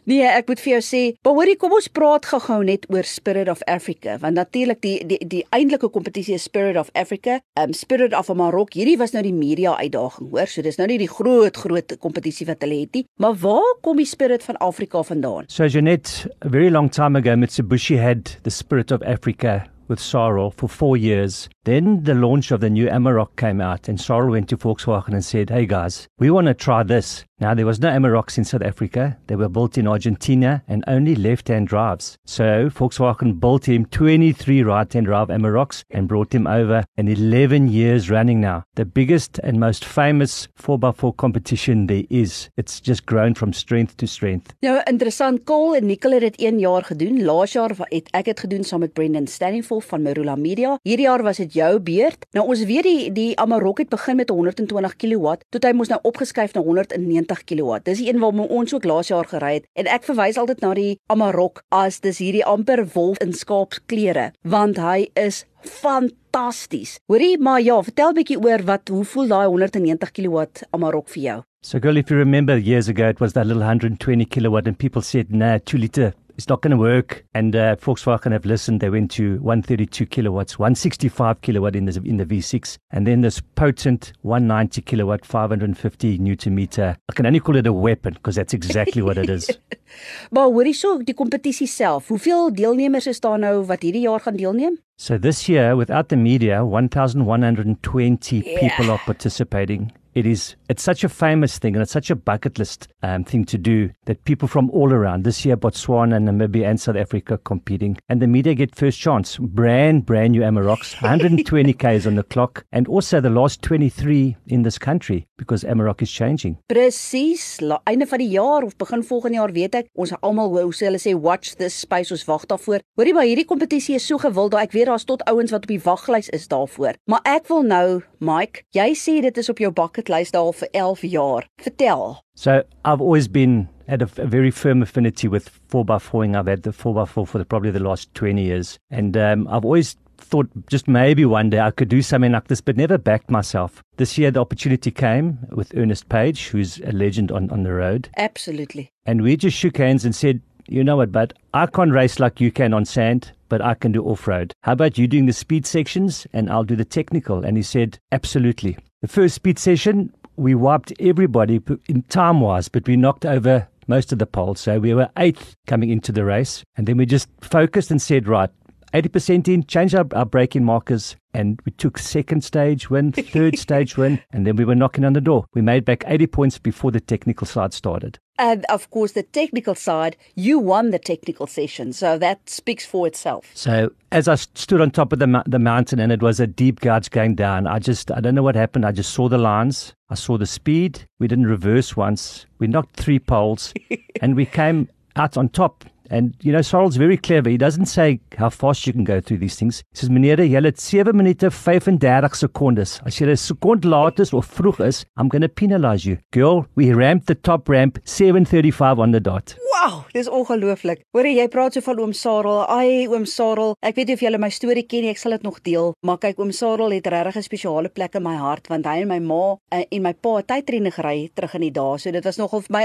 Nee, 0.04 0.20
ek 0.28 0.50
moet 0.50 0.60
vir 0.60 0.74
jou 0.74 0.80
sê, 0.84 0.98
maar 1.24 1.32
hoorie, 1.32 1.54
kom 1.56 1.72
ons 1.72 1.86
praat 1.96 2.26
gou-gou 2.28 2.58
net 2.68 2.82
oor 2.92 3.06
Spirit 3.08 3.48
of 3.48 3.62
Africa, 3.72 4.18
want 4.20 4.36
natuurlik 4.36 4.82
die 4.84 4.98
die 5.08 5.16
die 5.24 5.40
eintlike 5.56 5.88
kompetisie 5.94 6.34
is 6.36 6.44
Spirit 6.44 6.76
of 6.76 6.90
Africa, 6.92 7.38
um 7.56 7.72
Spirit 7.72 8.12
of 8.12 8.28
Marok. 8.36 8.76
Hierdie 8.76 8.98
was 9.00 9.16
nou 9.16 9.22
die 9.24 9.32
media 9.32 9.72
uitdaging, 9.80 10.28
hoor. 10.34 10.50
So 10.52 10.60
dis 10.60 10.76
nou 10.76 10.90
nie 10.90 11.00
die 11.00 11.08
groot 11.08 11.56
groot 11.56 11.96
kompetisie 12.04 12.44
wat 12.50 12.60
hulle 12.66 12.82
het 12.82 13.00
nie, 13.00 13.06
maar 13.16 13.32
waar 13.40 13.78
kom 13.80 13.96
die 13.96 14.08
Spirit 14.08 14.44
van 14.44 14.60
Afrika 14.60 15.00
vandaan? 15.08 15.48
So 15.48 15.64
Jeanette, 15.64 16.28
a 16.44 16.52
very 16.52 16.68
long 16.68 16.92
time 16.92 17.16
ago 17.16 17.32
Mitsubishi 17.40 17.96
had 17.96 18.36
the 18.44 18.52
Spirit 18.52 18.92
of 18.92 19.00
Africa 19.08 19.62
with 19.88 20.00
Sorrel 20.00 20.50
for 20.50 20.68
4 20.68 20.96
years 20.96 21.48
Then 21.64 22.02
the 22.04 22.14
launch 22.14 22.50
of 22.50 22.60
the 22.60 22.68
new 22.68 22.86
Amarok 22.88 23.36
came 23.36 23.60
out, 23.60 23.88
and 23.88 23.98
Sorrel 23.98 24.32
went 24.32 24.48
to 24.50 24.56
Volkswagen 24.56 25.14
and 25.14 25.24
said, 25.24 25.48
Hey 25.50 25.64
guys, 25.66 26.06
we 26.18 26.30
want 26.30 26.46
to 26.46 26.54
try 26.54 26.82
this. 26.82 27.24
Now, 27.40 27.52
there 27.52 27.66
was 27.66 27.80
no 27.80 27.88
Amaroks 27.88 28.38
in 28.38 28.44
South 28.44 28.62
Africa. 28.62 29.18
They 29.26 29.34
were 29.34 29.48
built 29.48 29.76
in 29.76 29.88
Argentina 29.88 30.62
and 30.68 30.84
only 30.86 31.16
left 31.16 31.48
hand 31.48 31.66
drives. 31.66 32.16
So, 32.24 32.70
Volkswagen 32.70 33.40
built 33.40 33.66
him 33.66 33.86
23 33.86 34.62
right 34.62 34.92
hand 34.92 35.06
drive 35.06 35.28
Amaroks 35.28 35.82
and 35.90 36.06
brought 36.06 36.32
him 36.32 36.46
over 36.46 36.84
in 36.96 37.08
11 37.08 37.68
years 37.68 38.08
running 38.08 38.40
now. 38.40 38.62
The 38.76 38.84
biggest 38.84 39.40
and 39.40 39.58
most 39.58 39.84
famous 39.84 40.46
4x4 40.62 41.16
competition 41.16 41.88
there 41.88 42.04
is. 42.08 42.50
It's 42.56 42.80
just 42.80 43.04
grown 43.04 43.34
from 43.34 43.52
strength 43.52 43.96
to 43.96 44.06
strength. 44.06 44.54
Nou, 44.62 44.80
interessant. 44.86 45.44
Cole 45.44 45.76
en 45.76 45.86
Nicole 45.86 46.14
het 46.14 46.22
dit 46.22 46.36
1 46.36 46.58
jaar 46.58 46.84
gedoen. 46.84 47.24
Laas 47.24 47.52
jaar 47.52 47.74
het 47.88 48.08
ek 48.14 48.30
dit 48.30 48.44
gedoen 48.46 48.62
saam 48.62 48.86
met 48.86 48.92
Brendan 48.94 49.26
Stanleyford 49.26 49.84
van 49.84 50.02
Marula 50.02 50.36
Media. 50.36 50.78
Hierdie 50.86 51.08
jaar 51.08 51.22
was 51.22 51.42
dit 51.42 51.58
jou 51.58 51.80
beurt. 51.80 52.28
Nou 52.30 52.46
ons 52.46 52.64
weet 52.64 52.86
die 52.86 53.12
die 53.12 53.28
Amarok 53.42 53.82
het 53.82 53.90
begin 53.90 54.22
met 54.22 54.30
120 54.30 54.96
kW, 55.02 55.34
tot 55.50 55.66
hy 55.66 55.74
mos 55.74 55.90
nou 55.90 55.98
opgeskuif 56.06 56.54
na 56.54 56.62
190 56.62 57.23
kW. 57.24 57.78
Dis 57.84 57.98
die 57.98 58.08
een 58.08 58.20
waarmee 58.20 58.48
ons 58.48 58.74
ook 58.74 58.84
laas 58.84 59.08
jaar 59.08 59.24
gery 59.24 59.54
het 59.54 59.66
en 59.74 59.86
ek 59.86 60.04
verwys 60.04 60.38
altyd 60.38 60.60
na 60.60 60.74
die 60.74 60.98
Amarok 61.08 61.62
as 61.70 62.00
dis 62.00 62.18
hierdie 62.18 62.44
amper 62.44 62.84
wolf 62.94 63.18
in 63.24 63.32
skaapsklere, 63.32 64.32
want 64.42 64.78
hy 64.78 65.08
is 65.14 65.44
fantasties. 65.64 66.98
Hoorie, 67.08 67.38
maar 67.38 67.60
ja, 67.60 67.80
vertel 67.82 68.12
bietjie 68.12 68.38
oor 68.38 68.64
wat 68.68 68.88
hoe 68.92 69.04
voel 69.04 69.28
daai 69.28 69.46
190 69.46 70.12
kW 70.12 70.46
Amarok 70.70 71.08
vir 71.08 71.22
jou? 71.22 71.38
So 71.64 71.80
girl, 71.80 71.96
if 71.96 72.10
you 72.10 72.18
remember 72.18 72.58
years 72.58 72.88
ago 72.88 73.08
it 73.08 73.20
was 73.20 73.32
that 73.32 73.46
little 73.46 73.62
120 73.64 74.26
kilowatt 74.26 74.66
and 74.66 74.76
people 74.78 75.02
said, 75.02 75.30
"Nah, 75.32 75.58
2 75.58 75.78
liter 75.78 76.12
it's 76.36 76.48
not 76.48 76.60
going 76.62 76.72
to 76.72 76.76
work. 76.76 77.24
And 77.34 77.54
uh, 77.54 77.76
Volkswagen 77.76 78.32
have 78.32 78.44
listened. 78.44 78.80
They 78.80 78.90
went 78.90 79.10
to 79.12 79.38
132 79.40 80.06
kilowatts, 80.06 80.58
165 80.58 81.40
kilowatt 81.40 81.76
in 81.76 81.84
the 81.84 82.00
in 82.04 82.16
the 82.16 82.26
V6, 82.26 82.78
and 82.90 83.06
then 83.06 83.20
this 83.20 83.40
potent 83.40 84.12
190 84.22 84.82
kilowatt, 84.82 85.24
550 85.24 86.18
newton 86.18 86.54
meter. 86.54 86.96
I 87.10 87.12
can 87.14 87.26
only 87.26 87.40
call 87.40 87.56
it 87.56 87.66
a 87.66 87.72
weapon 87.72 88.14
because 88.14 88.36
that's 88.36 88.54
exactly 88.54 89.02
what 89.02 89.18
it 89.18 89.28
is. 89.28 89.50
maar 90.34 90.44
hoorie 90.44 90.74
so 90.74 90.98
die 91.02 91.14
kompetisie 91.14 91.66
self. 91.66 92.08
Hoeveel 92.08 92.54
deelnemers 92.54 93.06
is 93.06 93.20
daar 93.20 93.38
nou 93.38 93.64
wat 93.66 93.82
hierdie 93.82 94.06
jaar 94.08 94.20
gaan 94.20 94.36
deelneem? 94.36 94.78
So 94.96 95.18
this 95.18 95.48
year, 95.48 95.76
without 95.76 96.08
the 96.08 96.16
media, 96.16 96.64
1,120 96.64 98.36
yeah. 98.36 98.58
people 98.60 98.90
are 98.90 99.00
participating. 99.04 99.92
It 100.14 100.26
is 100.26 100.56
it's 100.68 100.82
such 100.82 101.04
a 101.04 101.08
famous 101.08 101.58
thing 101.58 101.74
and 101.74 101.82
it's 101.82 101.92
such 101.92 102.10
a 102.10 102.16
bucket 102.16 102.58
list 102.58 102.88
um, 103.02 103.24
thing 103.24 103.44
to 103.44 103.58
do 103.58 103.90
that 104.06 104.24
people 104.24 104.48
from 104.48 104.70
all 104.70 104.92
around 104.92 105.24
this 105.24 105.44
year 105.44 105.56
Botswana, 105.56 106.18
Namibia, 106.18 106.68
and 106.68 106.80
South 106.80 106.96
Africa 106.96 107.38
competing, 107.38 107.96
and 108.08 108.22
the 108.22 108.26
media 108.26 108.54
get 108.54 108.74
first 108.74 108.98
chance. 108.98 109.36
Brand 109.38 110.06
brand 110.06 110.32
new 110.32 110.40
Amaroks, 110.40 110.94
120 111.02 111.72
k's 111.74 112.06
on 112.06 112.14
the 112.14 112.22
clock, 112.22 112.64
and 112.72 112.86
also 112.88 113.20
the 113.20 113.30
last 113.30 113.62
23 113.62 114.36
in 114.46 114.62
this 114.62 114.78
country 114.78 115.26
because 115.36 115.64
Amarok 115.64 116.02
is 116.02 116.10
changing. 116.10 116.56
Presies, 116.68 117.58
einde 117.84 118.06
van 118.06 118.18
die 118.18 118.28
jaar 118.28 118.62
of 118.62 118.76
begin 118.76 119.02
volgende 119.04 119.38
jaar 119.38 119.52
weet 119.52 119.74
ek, 119.74 119.90
ons 119.98 120.14
almal 120.20 120.52
hoe 120.54 120.72
sê 120.74 120.88
hulle 120.88 121.00
sê 121.02 121.14
watch 121.14 121.56
this 121.58 121.76
space 121.84 122.14
ons 122.14 122.24
wag 122.28 122.46
daarvoor. 122.50 122.84
Hoorie 122.98 123.14
maar 123.16 123.26
hierdie 123.28 123.46
kompetisie 123.48 123.96
is 123.98 124.06
so 124.06 124.20
gewild, 124.22 124.54
ek 124.54 124.74
weet 124.76 124.88
daar's 124.90 125.06
tot 125.08 125.24
ouens 125.30 125.52
wat 125.54 125.66
op 125.66 125.72
die 125.72 125.80
waglys 125.82 126.30
is 126.36 126.46
daarvoor. 126.52 126.98
Maar 127.10 127.24
ek 127.34 127.50
wil 127.50 127.66
nou, 127.66 127.86
Mike, 128.24 128.64
jy 128.76 128.90
sê 128.98 129.18
dit 129.24 129.42
is 129.42 129.50
op 129.52 129.60
jou 129.60 129.72
bucket 129.74 130.03
lys 130.08 130.30
daar 130.30 130.52
vir 130.52 130.68
11 130.72 131.10
jaar. 131.10 131.46
Vertel. 131.62 132.18
So 132.34 132.62
I've 132.84 133.00
always 133.00 133.28
been 133.28 133.68
had 133.88 134.02
a, 134.02 134.08
a 134.18 134.26
very 134.26 134.50
firm 134.50 134.82
affinity 134.82 135.28
with 135.28 135.50
4x4ing. 135.68 136.36
I've 136.36 136.46
had 136.46 136.62
the 136.62 136.70
4x4 136.70 137.26
for 137.26 137.38
the, 137.38 137.44
probably 137.44 137.70
the 137.70 137.80
last 137.80 138.12
20 138.14 138.42
years. 138.42 138.78
And 138.90 139.16
um, 139.16 139.46
I've 139.48 139.64
always 139.64 139.96
thought 140.16 140.48
just 140.68 140.88
maybe 140.88 141.24
one 141.24 141.50
day 141.50 141.60
I 141.60 141.70
could 141.70 141.88
do 141.88 142.02
something 142.02 142.32
like 142.32 142.48
this, 142.48 142.60
but 142.60 142.76
never 142.76 142.98
backed 142.98 143.30
myself. 143.30 143.82
This 143.96 144.16
year, 144.18 144.30
the 144.30 144.40
opportunity 144.40 144.90
came 144.90 145.38
with 145.50 145.76
Ernest 145.76 146.08
Page, 146.08 146.48
who's 146.48 146.78
a 146.80 146.92
legend 146.92 147.30
on, 147.30 147.50
on 147.50 147.62
the 147.62 147.72
road. 147.72 148.08
Absolutely. 148.16 148.90
And 149.06 149.22
we 149.22 149.36
just 149.36 149.56
shook 149.56 149.76
hands 149.76 150.04
and 150.04 150.14
said, 150.14 150.40
you 150.66 150.82
know 150.82 150.96
what, 150.96 151.12
but 151.12 151.34
I 151.52 151.66
can't 151.66 151.92
race 151.92 152.18
like 152.18 152.40
you 152.40 152.50
can 152.50 152.72
on 152.72 152.86
sand, 152.86 153.32
but 153.50 153.60
I 153.60 153.74
can 153.74 153.92
do 153.92 154.02
off 154.04 154.26
road. 154.26 154.54
How 154.62 154.72
about 154.72 154.96
you 154.96 155.06
doing 155.06 155.26
the 155.26 155.32
speed 155.32 155.66
sections 155.66 156.26
and 156.32 156.50
I'll 156.50 156.64
do 156.64 156.74
the 156.74 156.86
technical? 156.86 157.44
And 157.44 157.56
he 157.56 157.62
said, 157.62 157.98
absolutely. 158.12 158.78
The 159.04 159.08
first 159.08 159.34
speed 159.34 159.58
session, 159.58 160.14
we 160.36 160.54
wiped 160.54 160.90
everybody 160.98 161.60
in 161.88 162.04
time 162.04 162.40
wise, 162.40 162.70
but 162.70 162.88
we 162.88 162.96
knocked 162.96 163.26
over 163.26 163.68
most 163.86 164.12
of 164.12 164.18
the 164.18 164.24
poles. 164.24 164.60
So 164.60 164.80
we 164.80 164.94
were 164.94 165.10
eighth 165.18 165.56
coming 165.66 165.90
into 165.90 166.10
the 166.10 166.24
race. 166.24 166.64
And 166.78 166.86
then 166.86 166.96
we 166.96 167.04
just 167.04 167.28
focused 167.42 167.90
and 167.90 168.00
said, 168.00 168.26
right, 168.26 168.48
80% 168.94 169.48
in, 169.48 169.64
changed 169.64 169.94
our, 169.94 170.06
our 170.14 170.24
braking 170.24 170.64
markers, 170.64 171.16
and 171.34 171.60
we 171.66 171.72
took 171.72 171.98
second 171.98 172.44
stage 172.44 172.88
win, 172.90 173.10
third 173.12 173.58
stage 173.58 173.96
win, 173.96 174.20
and 174.32 174.46
then 174.46 174.54
we 174.54 174.64
were 174.64 174.76
knocking 174.76 175.04
on 175.04 175.14
the 175.14 175.20
door. 175.20 175.46
We 175.52 175.62
made 175.62 175.84
back 175.84 176.04
80 176.06 176.28
points 176.28 176.58
before 176.58 176.92
the 176.92 177.00
technical 177.00 177.44
side 177.44 177.74
started. 177.74 178.20
And 178.38 178.64
of 178.66 178.90
course, 178.90 179.12
the 179.12 179.24
technical 179.24 179.74
side, 179.74 180.16
you 180.36 180.60
won 180.60 180.90
the 180.90 181.00
technical 181.00 181.48
session, 181.48 181.92
so 181.92 182.18
that 182.18 182.48
speaks 182.48 182.86
for 182.86 183.06
itself. 183.08 183.50
So, 183.54 183.90
as 184.12 184.28
I 184.28 184.36
stood 184.36 184.80
on 184.80 184.92
top 184.92 185.12
of 185.12 185.18
the, 185.18 185.42
the 185.44 185.58
mountain 185.58 185.98
and 185.98 186.12
it 186.12 186.22
was 186.22 186.38
a 186.38 186.46
deep 186.46 186.78
gouge 186.80 187.10
going 187.10 187.34
down, 187.34 187.66
I 187.66 187.80
just, 187.80 188.12
I 188.12 188.20
don't 188.20 188.36
know 188.36 188.44
what 188.44 188.54
happened. 188.54 188.86
I 188.86 188.92
just 188.92 189.12
saw 189.12 189.28
the 189.28 189.38
lines, 189.38 189.92
I 190.08 190.14
saw 190.14 190.38
the 190.38 190.46
speed. 190.46 191.04
We 191.18 191.26
didn't 191.26 191.46
reverse 191.46 191.96
once. 191.96 192.46
We 192.58 192.68
knocked 192.68 192.94
three 192.96 193.18
poles 193.18 193.74
and 194.20 194.36
we 194.36 194.46
came 194.46 194.88
out 195.16 195.36
on 195.36 195.48
top. 195.48 195.84
And 196.10 196.34
you 196.42 196.52
know, 196.52 196.62
Sorrel's 196.62 196.96
very 196.96 197.16
clever. 197.16 197.48
He 197.48 197.56
doesn't 197.56 197.86
say 197.86 198.20
how 198.36 198.50
fast 198.50 198.86
you 198.86 198.92
can 198.92 199.04
go 199.04 199.20
through 199.20 199.38
these 199.38 199.56
things. 199.56 199.82
He 199.92 199.98
says, 199.98 200.10
"Meneer, 200.10 200.38
jy 200.38 200.60
het 200.62 200.80
7 200.80 201.16
minute 201.16 201.50
35 201.50 202.34
secondes. 202.34 203.00
As 203.04 203.18
jy 203.18 203.26
'n 203.26 203.36
sekond 203.36 203.84
laat 203.84 204.20
is 204.20 204.32
of 204.32 204.46
vroeg 204.46 204.80
is, 204.80 205.04
I'm 205.16 205.28
going 205.28 205.42
to 205.42 205.48
penalize 205.48 206.04
you." 206.04 206.18
Girl, 206.30 206.66
we 206.74 206.92
ramped 206.92 207.26
the 207.26 207.34
top 207.34 207.68
ramp 207.68 207.98
7:35 208.04 208.98
on 208.98 209.12
the 209.12 209.20
dot. 209.20 209.56
Wow, 209.72 209.73
dis 210.12 210.28
ongelooflik. 210.28 211.02
Hoor 211.14 211.26
jy 211.28 211.46
praat 211.52 211.76
so 211.76 211.84
van 211.84 212.00
oom 212.00 212.12
Sarel. 212.16 212.62
Ai, 212.72 213.06
oom 213.10 213.26
Sarel, 213.28 213.74
ek 213.84 213.98
weet 213.98 214.10
nie 214.10 214.16
of 214.18 214.22
jy 214.24 214.32
my 214.40 214.50
storie 214.52 214.84
ken 214.88 215.04
nie, 215.04 215.12
ek 215.12 215.20
sal 215.20 215.34
dit 215.36 215.44
nog 215.46 215.60
deel, 215.66 215.92
maar 216.06 216.18
kyk 216.22 216.40
oom 216.40 216.52
Sarel 216.54 216.94
het 216.94 217.06
regtig 217.06 217.36
'n 217.36 217.42
spesiale 217.42 217.88
plek 217.88 218.14
in 218.14 218.22
my 218.22 218.36
hart 218.36 218.68
want 218.68 218.86
hy 218.86 219.02
en 219.02 219.08
my 219.08 219.18
ma 219.18 219.56
uh, 219.72 219.82
en 219.90 220.02
my 220.02 220.12
pa 220.14 220.36
het 220.36 220.46
tydtrene 220.46 220.90
gery 220.90 221.30
terug 221.34 221.54
in 221.54 221.60
die 221.66 221.70
dae. 221.70 221.98
So 221.98 222.10
dit 222.10 222.24
was 222.24 222.36
nogal 222.36 222.60
vir 222.60 222.72
my 222.72 222.84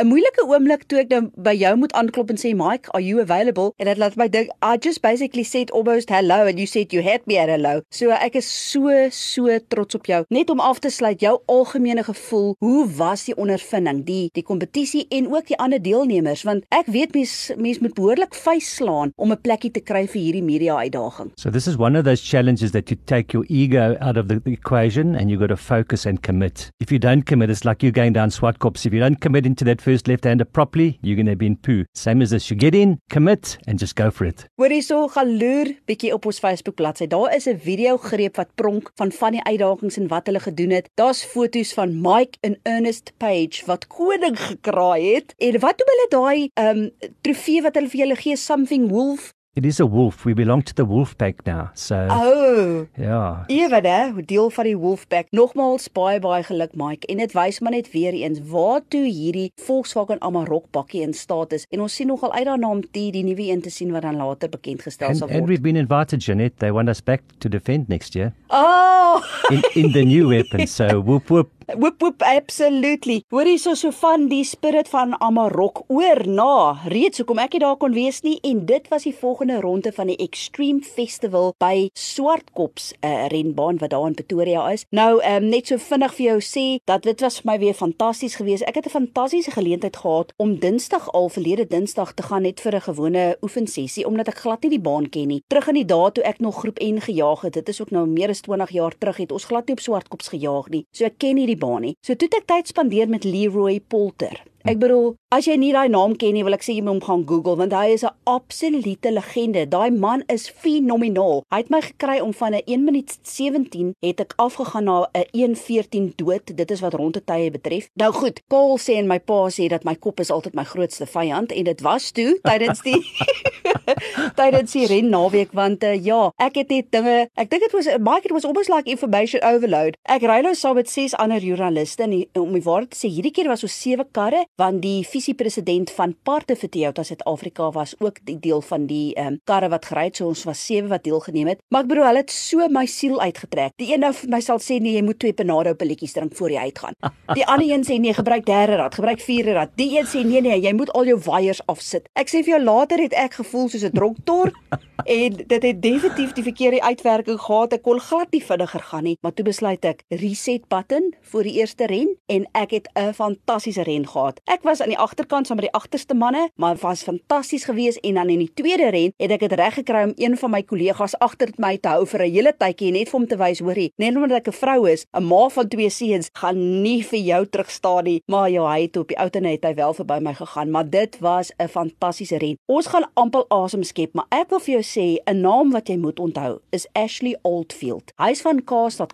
'n 0.00 0.06
moeilike 0.06 0.42
oomblik 0.46 0.86
toe 0.88 1.00
ek 1.00 1.10
nou 1.10 1.30
by 1.36 1.54
jou 1.54 1.76
moet 1.76 1.92
aanklop 1.92 2.30
en 2.30 2.36
sê, 2.36 2.54
"Mike, 2.54 2.90
are 2.92 3.02
you 3.02 3.20
available?" 3.20 3.72
En 3.78 3.86
dit 3.86 3.98
laat 3.98 4.16
my 4.16 4.28
dink, 4.28 4.50
"I 4.62 4.76
just 4.80 5.00
basically 5.02 5.44
said 5.44 5.70
almost 5.72 6.08
hello 6.10 6.46
and 6.46 6.58
you 6.58 6.66
said 6.66 6.92
you 6.92 7.02
had 7.02 7.26
me 7.26 7.38
at 7.38 7.48
hello." 7.48 7.80
So 7.90 8.10
ek 8.10 8.34
is 8.34 8.70
so 8.70 9.08
so 9.10 9.58
trots 9.68 9.94
op 9.94 10.06
jou. 10.06 10.24
Net 10.28 10.50
om 10.50 10.60
af 10.60 10.78
te 10.78 10.90
sluit, 10.90 11.20
jou 11.20 11.40
algemene 11.46 12.04
gevoel, 12.04 12.54
hoe 12.58 12.88
was 12.96 13.24
die 13.24 13.36
ondervinding, 13.36 14.04
die 14.04 14.30
die 14.32 14.42
kompetisie 14.42 15.06
en 15.08 15.32
ook 15.34 15.46
die 15.46 15.58
ander 15.58 15.82
deelnemers 15.82 16.39
leiers 16.40 16.44
want 16.44 16.64
ek 16.72 16.88
weet 16.92 17.14
mense 17.14 17.54
mense 17.56 17.82
moet 17.82 17.94
behoorlik 17.94 18.34
vuis 18.34 18.68
slaan 18.76 19.12
om 19.16 19.32
'n 19.32 19.40
plekkie 19.40 19.70
te 19.70 19.80
kry 19.80 20.06
vir 20.06 20.20
hierdie 20.20 20.42
media 20.42 20.76
uitdaging. 20.76 21.32
So 21.36 21.50
this 21.50 21.66
is 21.66 21.76
one 21.76 21.96
of 21.96 22.04
those 22.04 22.22
challenges 22.22 22.72
that 22.72 22.90
you 22.90 22.96
take 23.06 23.32
your 23.32 23.44
ego 23.48 23.96
out 24.00 24.16
of 24.16 24.28
the, 24.28 24.40
the 24.40 24.52
equation 24.52 25.14
and 25.14 25.30
you 25.30 25.38
got 25.38 25.48
to 25.48 25.56
focus 25.56 26.06
and 26.06 26.22
commit. 26.22 26.70
If 26.80 26.90
you 26.92 26.98
don't 26.98 27.24
commit, 27.24 27.50
it's 27.50 27.64
like 27.64 27.82
you're 27.82 27.92
going 27.92 28.12
down 28.12 28.30
Swartkops. 28.30 28.86
If 28.86 28.92
you 28.92 29.00
don't 29.00 29.20
commit 29.20 29.46
into 29.46 29.64
that 29.64 29.80
first 29.80 30.08
left-hander 30.08 30.44
properly, 30.44 30.98
you're 31.02 31.16
going 31.16 31.26
to 31.26 31.36
be 31.36 31.46
in 31.46 31.56
poo. 31.56 31.84
Same 31.94 32.22
as 32.22 32.30
this. 32.30 32.50
You 32.50 32.56
get 32.56 32.74
in, 32.74 32.98
commit, 33.10 33.58
and 33.66 33.78
just 33.78 33.96
go 33.96 34.10
for 34.10 34.26
it. 34.26 34.46
Hoor 34.56 34.70
hierso, 34.70 35.08
gaan 35.08 35.38
loer 35.38 35.74
bietjie 35.86 36.12
op 36.14 36.26
ons 36.26 36.38
Facebook 36.38 36.76
bladsy. 36.76 37.06
Daar 37.06 37.34
is 37.34 37.46
'n 37.46 37.58
video 37.58 37.96
greep 37.96 38.36
wat 38.36 38.54
pronk 38.54 38.90
van 38.94 39.12
van 39.12 39.32
die 39.32 39.44
uitdagings 39.44 39.96
en 39.96 40.08
wat 40.08 40.26
hulle 40.26 40.40
gedoen 40.40 40.70
het. 40.70 40.88
Daar's 40.94 41.24
foto's 41.24 41.72
van 41.72 42.00
Mike 42.00 42.38
en 42.40 42.58
Ernest 42.62 43.12
Page 43.18 43.66
wat 43.66 43.86
koning 43.86 44.38
gekraai 44.38 45.14
het. 45.14 45.34
En 45.38 45.60
wat 45.60 45.78
doen 45.78 45.90
hulle 45.90 46.06
daai 46.10 46.29
ehm 46.54 46.66
um, 46.78 46.90
trofee 47.22 47.62
wat 47.62 47.74
hulle 47.74 47.88
vir 47.92 48.00
julle 48.06 48.16
gee 48.16 48.36
something 48.36 48.88
wolf 48.90 49.32
It 49.58 49.64
is 49.66 49.80
a 49.80 49.84
wolf. 49.84 50.22
We 50.24 50.32
belong 50.32 50.62
to 50.62 50.72
the 50.78 50.84
wolf 50.86 51.16
pack 51.18 51.44
now. 51.44 51.70
So 51.74 51.96
Oh. 52.08 52.86
yeah. 52.96 53.42
Ewe 53.48 53.80
hè, 53.82 54.12
deel 54.24 54.50
van 54.50 54.64
die 54.64 54.76
Wolfpack. 54.78 55.26
Nogmaals 55.34 55.88
baie 55.92 56.20
baie 56.22 56.42
geluk 56.46 56.70
Mike 56.78 57.06
en 57.10 57.16
dit 57.18 57.32
wys 57.34 57.58
maar 57.60 57.72
net 57.74 57.90
weer 57.90 58.12
eens 58.14 58.38
waartoe 58.46 59.02
hierdie 59.10 59.50
Volkswagen 59.64 60.20
Amarok 60.22 60.70
bakkie 60.70 61.02
in 61.02 61.12
staat 61.14 61.52
is. 61.52 61.64
En 61.70 61.80
ons 61.80 61.94
sien 61.94 62.06
nogal 62.06 62.32
uit 62.32 62.44
daarna 62.46 62.70
om 62.70 62.80
die 62.94 63.10
die 63.12 63.24
nuwe 63.26 63.50
een 63.50 63.60
te 63.66 63.70
sien 63.74 63.90
wat 63.92 64.02
dan 64.06 64.16
later 64.22 64.48
bekend 64.48 64.82
gestel 64.86 65.08
And, 65.08 65.16
sal 65.18 65.28
and 65.28 65.36
word. 65.38 65.48
we've 65.48 65.62
been 65.66 65.76
invited, 65.76 66.22
Jeanette. 66.24 66.56
They 66.58 66.70
want 66.72 66.88
us 66.88 67.00
back 67.02 67.20
to 67.38 67.48
defend 67.48 67.88
next 67.88 68.14
year 68.14 68.32
Oh, 68.50 69.18
in, 69.50 69.62
in 69.74 69.92
the 69.92 70.04
new 70.04 70.28
weapon. 70.28 70.66
So 70.78 71.02
whoop 71.02 71.26
whoop. 71.28 71.50
Woep 71.78 72.00
woep 72.00 72.22
absolutely. 72.22 73.20
Hoor 73.30 73.46
hierso 73.46 73.76
so 73.78 73.92
van 73.94 74.24
die 74.30 74.42
spirit 74.44 74.88
van 74.90 75.12
Amarok 75.22 75.84
oor 75.86 76.18
na 76.26 76.72
reeds 76.90 77.20
hoekom 77.20 77.38
ek 77.38 77.52
nie 77.54 77.60
daar 77.62 77.76
kon 77.78 77.94
wees 77.94 78.22
nie 78.24 78.38
en 78.48 78.64
dit 78.66 78.88
was 78.90 79.04
die 79.06 79.14
volgende 79.14 79.60
ronde 79.62 79.92
van 79.94 80.10
die 80.10 80.16
Extreme 80.18 80.82
Festival 80.82 81.52
by 81.62 81.90
Swartkops 81.94 82.90
'n 82.98 83.06
uh, 83.06 83.26
renbaan 83.30 83.78
wat 83.78 83.90
daar 83.90 84.06
in 84.06 84.14
Pretoria 84.14 84.64
is. 84.72 84.84
Nou 84.90 85.22
um, 85.22 85.48
net 85.48 85.66
so 85.66 85.78
vinnig 85.78 86.14
vir 86.14 86.26
jou 86.26 86.40
sê 86.40 86.64
dat 86.90 87.02
dit 87.02 87.20
was 87.20 87.40
vir 87.40 87.52
my 87.52 87.58
weer 87.58 87.74
fantasties 87.74 88.34
geweest. 88.34 88.66
Ek 88.66 88.74
het 88.74 88.86
'n 88.86 88.90
fantastiese 88.90 89.50
geleentheid 89.50 89.96
gehad 89.96 90.32
om 90.36 90.58
Dinsdag 90.58 91.12
al 91.12 91.28
verlede 91.28 91.66
Dinsdag 91.66 92.14
te 92.14 92.22
gaan 92.22 92.42
net 92.42 92.60
vir 92.60 92.74
'n 92.74 92.80
gewone 92.80 93.36
oefensessie 93.42 94.06
omdat 94.06 94.28
ek 94.28 94.38
glad 94.38 94.62
nie 94.62 94.70
die 94.70 94.80
baan 94.80 95.08
ken 95.08 95.28
nie. 95.28 95.42
Terug 95.46 95.68
in 95.68 95.74
die 95.74 95.86
dae 95.86 96.10
toe 96.12 96.24
ek 96.24 96.40
nog 96.40 96.58
groep 96.58 96.82
N 96.82 97.00
gejaag 97.00 97.40
het. 97.40 97.52
Dit 97.52 97.68
is 97.68 97.80
ook 97.80 97.90
nou 97.90 98.06
meer 98.06 98.28
as 98.28 98.40
20 98.40 98.70
jaar 98.70 98.98
terug 98.98 99.16
het 99.16 99.32
ons 99.32 99.44
glad 99.44 99.66
nie 99.66 99.76
op 99.76 99.80
Swartkops 99.80 100.28
gejaag 100.28 100.68
nie. 100.68 100.86
So 100.90 101.04
ek 101.04 101.18
ken 101.18 101.34
nie 101.34 101.46
die 101.46 101.59
baan 101.60 101.84
nie. 101.86 101.96
So 102.04 102.16
toe 102.16 102.28
het 102.30 102.40
ek 102.42 102.48
tyd 102.50 102.72
spandeer 102.72 103.10
met 103.12 103.26
Leroy 103.28 103.80
Polter. 103.80 104.40
Ek 104.68 104.76
bedoel, 104.76 105.14
as 105.32 105.46
jy 105.48 105.54
nie 105.56 105.70
daai 105.72 105.88
naam 105.88 106.12
ken 106.20 106.34
nie, 106.36 106.42
wil 106.44 106.52
ek 106.52 106.64
sê 106.66 106.74
jy 106.74 106.82
moet 106.84 106.98
hom 106.98 107.04
gaan 107.06 107.22
Google 107.28 107.56
want 107.56 107.72
hy 107.72 107.94
is 107.94 108.04
'n 108.04 108.12
absolute 108.28 109.08
legende. 109.08 109.64
Daai 109.64 109.90
man 109.90 110.22
is 110.28 110.50
fenomenaal. 110.50 111.44
Hy 111.48 111.60
het 111.62 111.70
my 111.70 111.80
gekry 111.80 112.20
om 112.20 112.34
van 112.34 112.52
'n 112.52 112.62
1 112.66 112.84
minuut 112.84 113.18
17 113.22 113.94
het 114.00 114.20
ek 114.20 114.34
afgegaan 114.36 114.84
na 114.84 115.08
'n 115.14 115.24
1:14 115.32 116.12
dood. 116.16 116.44
Dit 116.56 116.70
is 116.70 116.80
wat 116.80 116.94
rondetye 116.94 117.50
betref. 117.50 117.88
Nou 117.94 118.12
goed, 118.12 118.40
Paul 118.48 118.78
sê 118.78 118.98
en 118.98 119.06
my 119.06 119.18
pa 119.18 119.48
sê 119.48 119.68
dat 119.68 119.84
my 119.84 119.94
kop 119.94 120.20
is 120.20 120.30
altyd 120.30 120.54
my 120.54 120.64
grootste 120.64 121.06
vyand 121.06 121.52
en 121.52 121.64
dit 121.64 121.80
was 121.80 122.10
toe 122.10 122.38
tydens 122.42 122.82
die 122.82 123.00
tydens 124.38 124.72
die 124.72 124.86
ren 124.90 125.10
naweek 125.12 125.52
want 125.56 125.84
uh, 125.86 125.94
ja, 126.04 126.30
ek 126.42 126.60
het 126.62 126.72
net 126.72 126.90
dinge, 126.94 127.16
ek 127.40 127.50
dink 127.52 127.64
dit 127.66 127.76
was 127.76 127.88
baie 128.00 128.22
it 128.24 128.34
was 128.34 128.44
almost 128.44 128.70
like 128.72 128.90
information 128.90 129.42
overload. 129.46 129.96
Ek 130.10 130.24
ry 130.28 130.40
nou 130.44 130.54
saam 130.58 130.78
met 130.78 130.90
ses 130.90 131.14
ander 131.20 131.42
joernaliste 131.44 132.04
en 132.06 132.14
om 132.38 132.52
die 132.56 132.64
waarheid 132.64 132.92
te 132.92 133.00
sê, 133.00 133.10
hierdie 133.12 133.32
keer 133.34 133.50
was 133.50 133.64
ons 133.66 133.76
sewe 133.76 134.06
karre 134.16 134.44
want 134.60 134.82
die 134.82 135.04
visiepresident 135.06 135.90
van 135.96 136.14
Parte 136.22 136.56
vir 136.56 136.68
Toyota 136.68 137.02
Suid-Afrika 137.06 137.70
was 137.72 137.94
ook 137.98 138.20
die 138.28 138.38
deel 138.38 138.60
van 138.60 138.86
die 138.86 139.14
ehm 139.14 139.26
um, 139.26 139.38
karre 139.44 139.68
wat 139.72 139.86
gery 139.88 140.04
het. 140.08 140.16
So 140.16 140.28
ons 140.28 140.44
was 140.44 140.64
sewe 140.66 140.88
wat 140.90 141.04
deelgeneem 141.04 141.52
het. 141.54 141.62
Maar 141.68 141.84
ek 141.84 141.90
bedoel, 141.92 142.06
hulle 142.10 142.22
het 142.24 142.34
so 142.34 142.68
my 142.68 142.84
siel 142.86 143.20
uitgetrek. 143.20 143.72
Die 143.80 143.92
een 143.92 144.04
nou 144.04 144.12
vir 144.16 144.32
my 144.34 144.40
sal 144.44 144.60
sê 144.60 144.80
nee, 144.80 144.96
jy 144.98 145.04
moet 145.06 145.18
twee 145.22 145.36
Panado 145.36 145.74
pilletjies 145.74 146.12
drink 146.16 146.36
voor 146.36 146.50
jy 146.50 146.66
uitgaan. 146.68 146.98
Die 147.38 147.46
ander 147.46 147.68
een 147.68 147.86
sê 147.86 147.98
nee, 148.00 148.14
gebruik 148.14 148.46
derde 148.46 148.76
rad, 148.80 148.94
gebruik 148.94 149.20
vierde 149.24 149.56
rad. 149.56 149.72
Die 149.80 149.90
een 149.96 150.08
sê 150.10 150.24
nee 150.26 150.42
nee, 150.44 150.60
jy 150.60 150.72
moet 150.76 150.92
al 150.92 151.08
jou 151.12 151.18
waiers 151.24 151.62
afsit. 151.66 152.08
Ek 152.18 152.28
sê 152.28 152.44
vir 152.44 152.56
jou 152.56 152.62
later 152.64 153.00
het 153.00 153.16
ek 153.16 153.40
gevoel 153.40 153.68
soos 153.68 153.86
'n 153.86 153.94
dronktor 153.96 154.52
en 155.20 155.36
dit 155.46 155.62
het 155.62 155.82
definitief 155.82 156.32
die 156.36 156.44
verkeerde 156.44 156.82
uitwerking 156.82 157.40
gehad. 157.40 157.72
Ek 157.72 157.82
kon 157.82 158.00
glad 158.00 158.32
nie 158.32 158.44
vinniger 158.44 158.84
gaan 158.90 159.04
nie, 159.04 159.16
maar 159.22 159.32
toe 159.32 159.44
besluit 159.44 159.84
ek 159.84 160.04
reset 160.08 160.68
button 160.68 161.12
vir 161.32 161.42
die 161.42 161.56
eerste 161.60 161.86
ren 161.86 162.14
en 162.28 162.46
ek 162.52 162.70
het 162.70 162.88
'n 162.94 163.12
fantastiese 163.14 163.82
ren 163.82 164.06
gehad. 164.06 164.39
Ek 164.44 164.62
was 164.62 164.80
aan 164.80 164.88
die 164.88 164.98
agterkant 164.98 165.46
saam 165.46 165.56
met 165.60 165.68
die 165.68 165.76
agterste 165.76 166.14
manne, 166.14 166.48
maar 166.56 166.76
was 166.80 167.02
fantasties 167.02 167.64
geweest 167.64 167.98
en 168.06 168.14
dan 168.14 168.28
in 168.28 168.38
die 168.38 168.52
tweede 168.54 168.90
ren 168.90 169.12
het 169.16 169.30
ek 169.30 169.40
dit 169.40 169.52
reg 169.52 169.74
gekry 169.74 170.04
om 170.08 170.14
een 170.16 170.36
van 170.36 170.50
my 170.50 170.62
kollegas 170.62 171.16
agter 171.18 171.52
my 171.58 171.76
te 171.76 171.88
hou 171.88 172.06
vir 172.06 172.24
'n 172.24 172.30
hele 172.30 172.52
tydjie 172.52 172.92
net 172.92 173.08
vir 173.08 173.18
hom 173.18 173.26
te 173.26 173.36
wys, 173.36 173.60
hoorie, 173.60 173.92
net 173.98 174.16
omdat 174.16 174.46
ek 174.46 174.48
'n 174.48 174.60
vrou 174.62 174.88
is, 174.88 175.04
'n 175.14 175.24
ma 175.24 175.48
van 175.48 175.68
twee 175.68 175.90
seuns, 175.90 176.30
gaan 176.32 176.82
nie 176.82 177.02
vir 177.02 177.20
jou 177.20 177.46
terugstaan 177.46 178.04
nie. 178.04 178.22
Maar 178.26 178.50
ja, 178.50 178.64
hy 178.72 178.82
het 178.82 178.96
op 178.96 179.08
die 179.08 179.18
ou 179.18 179.28
tenne 179.30 179.50
het 179.50 179.64
hy 179.64 179.74
wel 179.74 179.94
verby 179.94 180.18
my 180.20 180.34
gegaan, 180.34 180.70
maar 180.70 180.90
dit 180.90 181.18
was 181.20 181.52
'n 181.58 181.68
fantastiese 181.68 182.38
ren. 182.38 182.56
Ons 182.66 182.86
gaan 182.86 183.10
amper 183.14 183.44
asem 183.48 183.82
skep, 183.82 184.14
maar 184.14 184.26
ek 184.30 184.50
wil 184.50 184.60
vir 184.60 184.80
jou 184.80 184.82
sê 184.82 185.18
'n 185.26 185.40
naam 185.40 185.70
wat 185.70 185.88
jy 185.88 185.96
moet 185.96 186.18
onthou 186.20 186.60
is 186.70 186.86
Ashley 186.92 187.36
Oldfield. 187.42 188.12
Hy's 188.16 188.40
van 188.40 188.64
Kaapstad 188.64 189.12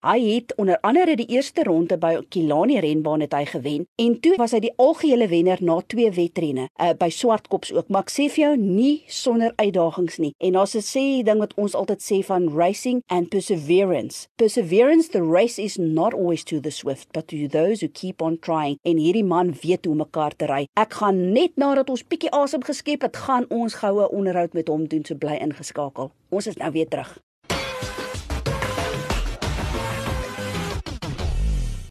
Hy 0.00 0.20
het 0.34 0.54
onder 0.56 0.78
andere 0.80 1.16
die 1.16 1.26
eerste 1.26 1.62
ronde 1.62 1.96
by 1.98 2.12
Kilani 2.28 2.78
renbaan 2.80 3.20
het 3.20 3.34
hy 3.34 3.44
gewen 3.44 3.86
en 3.96 4.20
toe 4.20 4.36
was 4.38 4.54
hy 4.56 4.59
die 4.60 4.72
algehele 4.76 5.28
wenner 5.28 5.58
na 5.64 5.80
twee 5.86 6.10
wedrenne 6.16 6.68
uh, 6.80 6.92
by 6.98 7.08
Swartkops 7.12 7.72
ook. 7.72 7.88
Maar 7.88 8.06
ek 8.06 8.12
sê 8.14 8.28
vir 8.32 8.42
jou 8.44 8.52
nie 8.60 9.04
sonder 9.06 9.52
uitdagings 9.56 10.18
nie. 10.22 10.32
En 10.38 10.58
daar's 10.58 10.76
'n 10.76 10.84
sê 10.84 11.04
ding 11.24 11.38
wat 11.38 11.54
ons 11.56 11.74
altyd 11.74 12.02
sê 12.02 12.18
van 12.24 12.48
racing 12.56 13.02
and 13.08 13.28
perseverance. 13.30 14.28
Perseverance 14.36 15.08
the 15.10 15.22
race 15.22 15.58
is 15.62 15.76
not 15.76 16.14
always 16.14 16.44
to 16.44 16.60
the 16.60 16.70
swift 16.70 17.08
but 17.12 17.28
to 17.28 17.48
those 17.48 17.80
who 17.80 17.88
keep 17.88 18.22
on 18.22 18.38
trying. 18.38 18.78
En 18.82 18.96
hierdie 18.96 19.24
man 19.24 19.54
weet 19.62 19.84
hoe 19.84 19.94
mekaar 19.94 20.36
te 20.36 20.46
ry. 20.46 20.66
Ek 20.74 20.92
gaan 20.92 21.32
net 21.32 21.56
nadat 21.56 21.90
ons 21.90 22.04
bietjie 22.04 22.30
asem 22.30 22.62
geskep 22.62 23.02
het, 23.02 23.16
gaan 23.16 23.46
ons 23.48 23.74
goue 23.74 24.10
onderhoud 24.10 24.52
met 24.52 24.68
hom 24.68 24.86
doen 24.88 25.04
so 25.04 25.14
bly 25.14 25.36
ingeskakel. 25.40 26.10
Ons 26.30 26.46
is 26.46 26.56
nou 26.56 26.70
weer 26.72 26.88
terug. 26.88 27.18